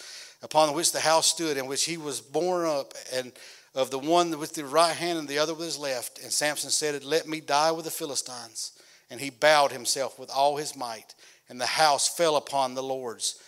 upon 0.44 0.74
which 0.74 0.92
the 0.92 1.00
house 1.00 1.26
stood, 1.26 1.56
in 1.56 1.66
which 1.66 1.84
he 1.84 1.96
was 1.96 2.20
borne 2.20 2.66
up, 2.66 2.92
and 3.12 3.32
of 3.74 3.90
the 3.90 3.98
one 3.98 4.38
with 4.38 4.54
the 4.54 4.64
right 4.64 4.94
hand 4.94 5.18
and 5.18 5.26
the 5.26 5.38
other 5.38 5.54
with 5.54 5.64
his 5.64 5.78
left. 5.78 6.22
And 6.22 6.30
Samson 6.30 6.70
said, 6.70 7.02
Let 7.02 7.26
me 7.26 7.40
die 7.40 7.72
with 7.72 7.86
the 7.86 7.90
Philistines. 7.90 8.72
And 9.10 9.20
he 9.20 9.30
bowed 9.30 9.72
himself 9.72 10.18
with 10.18 10.30
all 10.30 10.56
his 10.56 10.76
might, 10.76 11.14
and 11.48 11.60
the 11.60 11.66
house 11.66 12.08
fell 12.08 12.36
upon 12.36 12.74
the 12.74 12.82
lords 12.82 13.40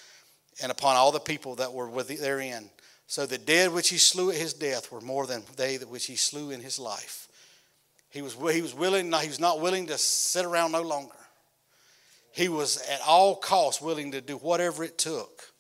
and 0.63 0.73
upon 0.73 0.97
all 0.97 1.13
the 1.13 1.21
people 1.21 1.55
that 1.57 1.73
were 1.73 1.89
with 1.89 2.09
therein. 2.21 2.71
So 3.07 3.27
the 3.27 3.39
dead 3.39 3.73
which 3.73 3.91
he 3.91 3.99
slew 3.99 4.31
at 4.31 4.37
his 4.37 4.53
death 4.53 4.91
were 4.91 5.01
more 5.01 5.27
than 5.27 5.45
they 5.57 5.77
that 5.77 5.89
which 5.89 6.07
he 6.07 6.17
slew 6.17 6.51
in 6.51 6.61
his 6.61 6.79
life. 6.79 7.29
He 8.11 8.23
was, 8.23 8.35
he 8.53 8.63
was 8.63 8.75
willing, 8.75 9.13
he 9.13 9.29
was 9.29 9.41
not 9.41 9.61
willing 9.61 9.87
to 9.89 9.99
sit 9.99 10.45
around 10.45 10.73
no 10.73 10.83
longer. 10.83 11.15
He 12.33 12.49
was 12.49 12.79
at 12.89 13.01
all 13.07 13.37
costs 13.37 13.81
willing 13.81 14.13
to 14.13 14.21
do 14.21 14.37
whatever 14.37 14.83
it 14.83 14.99
took 14.99 15.53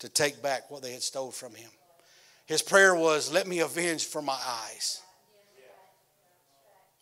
to 0.00 0.08
take 0.08 0.42
back 0.42 0.70
what 0.70 0.82
they 0.82 0.92
had 0.92 1.02
stole 1.02 1.30
from 1.30 1.54
him. 1.54 1.70
His 2.46 2.62
prayer 2.62 2.94
was, 2.94 3.32
Let 3.32 3.46
me 3.46 3.60
avenge 3.60 4.04
for 4.04 4.22
my 4.22 4.38
eyes 4.46 5.00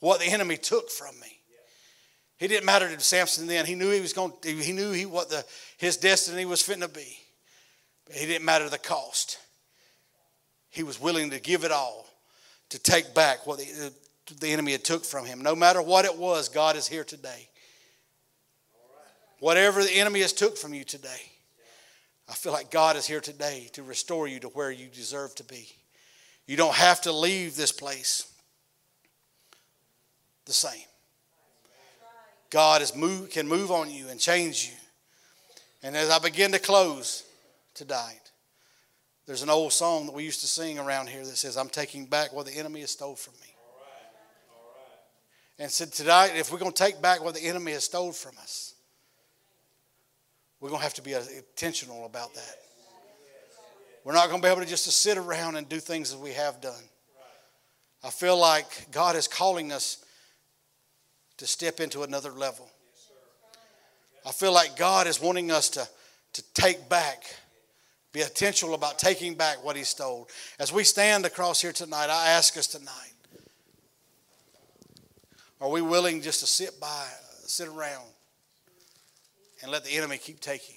what 0.01 0.21
the 0.21 0.27
enemy 0.27 0.59
took 0.59 0.91
from 0.91 1.19
me. 1.21 1.41
He 2.37 2.47
didn't 2.47 2.67
matter 2.67 2.89
to 2.89 3.01
Samson 3.01 3.47
then. 3.47 3.65
He 3.65 3.75
knew 3.75 3.91
he 3.91 4.01
was 4.01 4.13
going. 4.13 4.33
He 4.43 4.73
knew 4.73 4.93
he 4.93 5.07
what 5.07 5.31
the 5.31 5.45
his 5.79 5.97
destiny 5.97 6.45
was 6.45 6.61
fitting 6.61 6.83
to 6.83 6.89
be. 6.89 7.17
But 8.05 8.17
he 8.17 8.27
didn't 8.27 8.45
matter 8.45 8.69
the 8.69 8.77
cost. 8.77 9.39
He 10.69 10.83
was 10.83 11.01
willing 11.01 11.31
to 11.31 11.41
give 11.41 11.65
it 11.65 11.73
all 11.73 12.07
to 12.69 12.79
take 12.79 13.15
back 13.15 13.47
what 13.47 13.59
the, 13.59 13.93
the 14.41 14.49
enemy 14.49 14.73
had 14.73 14.85
took 14.85 15.05
from 15.05 15.25
him. 15.25 15.41
No 15.41 15.55
matter 15.55 15.81
what 15.81 16.05
it 16.05 16.19
was, 16.19 16.49
God 16.49 16.77
is 16.77 16.89
here 16.89 17.05
today. 17.05 17.49
Whatever 19.39 19.83
the 19.83 19.93
enemy 19.93 20.21
has 20.21 20.33
took 20.33 20.59
from 20.59 20.75
you 20.75 20.85
today, 20.85 21.33
I 22.29 22.33
feel 22.33 22.53
like 22.53 22.71
God 22.71 22.97
is 22.97 23.07
here 23.07 23.21
today 23.21 23.69
to 23.73 23.83
restore 23.83 24.27
you 24.27 24.41
to 24.41 24.49
where 24.49 24.71
you 24.71 24.89
deserve 24.89 25.35
to 25.37 25.45
be. 25.45 25.69
You 26.47 26.57
don't 26.57 26.75
have 26.75 27.03
to 27.03 27.13
leave 27.13 27.57
this 27.57 27.73
place 27.73 28.31
the 30.47 30.53
same. 30.53 30.87
God 32.51 32.83
is 32.83 32.95
move, 32.95 33.31
can 33.31 33.49
move 33.49 33.71
on 33.71 33.91
you 33.91 34.09
and 34.09 34.21
change 34.21 34.67
you. 34.67 34.77
And 35.83 35.97
as 35.97 36.09
I 36.09 36.19
begin 36.19 36.53
to 36.53 36.59
close 36.59 37.25
tonight, 37.75 38.31
there's 39.27 39.43
an 39.43 39.51
old 39.51 39.73
song 39.73 40.07
that 40.07 40.15
we 40.15 40.25
used 40.25 40.41
to 40.41 40.47
sing 40.47 40.79
around 40.79 41.09
here 41.09 41.25
that 41.25 41.37
says, 41.37 41.57
I'm 41.57 41.69
taking 41.69 42.07
back 42.07 42.33
what 42.33 42.47
the 42.47 42.53
enemy 42.53 42.81
has 42.81 42.91
stole 42.91 43.17
from 43.17 43.35
me. 43.41 43.55
And 45.59 45.71
said 45.71 45.93
tonight, 45.93 46.33
if 46.37 46.53
we're 46.53 46.59
going 46.59 46.73
to 46.73 46.83
take 46.83 47.01
back 47.01 47.23
what 47.23 47.35
the 47.35 47.47
enemy 47.47 47.73
has 47.73 47.85
stole 47.85 48.13
from 48.13 48.37
us, 48.39 48.74
we're 50.65 50.71
going 50.71 50.81
to 50.81 50.85
have 50.85 50.95
to 50.95 51.03
be 51.03 51.13
intentional 51.13 52.07
about 52.07 52.33
that. 52.33 52.57
We're 54.03 54.15
not 54.15 54.31
going 54.31 54.41
to 54.41 54.47
be 54.47 54.51
able 54.51 54.63
to 54.63 54.67
just 54.67 54.87
to 54.87 54.91
sit 54.91 55.19
around 55.19 55.57
and 55.57 55.69
do 55.69 55.79
things 55.79 56.11
as 56.11 56.17
we 56.17 56.31
have 56.31 56.63
done. 56.63 56.83
I 58.03 58.09
feel 58.09 58.41
like 58.41 58.87
God 58.91 59.15
is 59.15 59.29
calling 59.29 59.73
us 59.73 60.03
to 61.37 61.47
step 61.47 61.81
into 61.81 62.03
another 62.03 62.31
level. 62.31 62.67
I 64.25 64.33
feel 64.33 64.55
like 64.55 64.75
God 64.75 65.07
is 65.07 65.21
wanting 65.21 65.51
us 65.51 65.69
to, 65.69 65.87
to 66.33 66.43
take 66.55 66.89
back, 66.89 67.25
be 68.15 68.23
intentional 68.23 68.73
about 68.73 68.99
taking 68.99 69.35
back 69.35 69.63
what 69.63 69.77
He 69.77 69.85
stole. 69.85 70.31
As 70.59 70.73
we 70.73 70.83
stand 70.83 71.27
across 71.27 71.61
here 71.61 71.73
tonight, 71.73 72.09
I 72.09 72.31
ask 72.31 72.57
us 72.57 72.69
tonight 72.69 73.13
are 75.61 75.69
we 75.69 75.83
willing 75.83 76.23
just 76.23 76.41
to 76.41 76.47
sit 76.47 76.81
by, 76.81 77.07
sit 77.45 77.69
around, 77.69 78.14
and 79.65 79.73
let 79.73 79.83
the 79.83 79.97
enemy 79.97 80.19
keep 80.19 80.39
taking? 80.41 80.77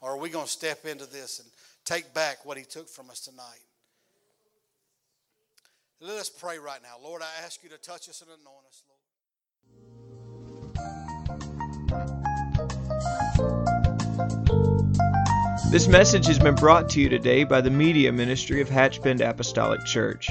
Or 0.00 0.10
are 0.10 0.18
we 0.18 0.28
going 0.28 0.44
to 0.44 0.50
step 0.50 0.84
into 0.84 1.06
this 1.06 1.38
and 1.38 1.48
take 1.84 2.12
back 2.12 2.44
what 2.44 2.58
He 2.58 2.64
took 2.64 2.88
from 2.88 3.10
us 3.10 3.20
tonight? 3.20 3.60
Let 6.00 6.18
us 6.18 6.28
pray 6.28 6.58
right 6.58 6.80
now. 6.82 6.96
Lord, 7.02 7.22
I 7.22 7.44
ask 7.44 7.62
you 7.62 7.70
to 7.70 7.78
touch 7.78 8.08
us 8.08 8.22
and 8.22 8.30
anoint 8.30 8.66
us, 8.68 8.82
Lord. 8.88 9.00
This 15.70 15.86
message 15.88 16.26
has 16.26 16.40
been 16.40 16.56
brought 16.56 16.88
to 16.90 17.00
you 17.00 17.08
today 17.08 17.44
by 17.44 17.60
the 17.60 17.70
Media 17.70 18.10
Ministry 18.10 18.60
of 18.60 18.68
Hatchbend 18.68 19.20
Apostolic 19.20 19.84
Church. 19.84 20.30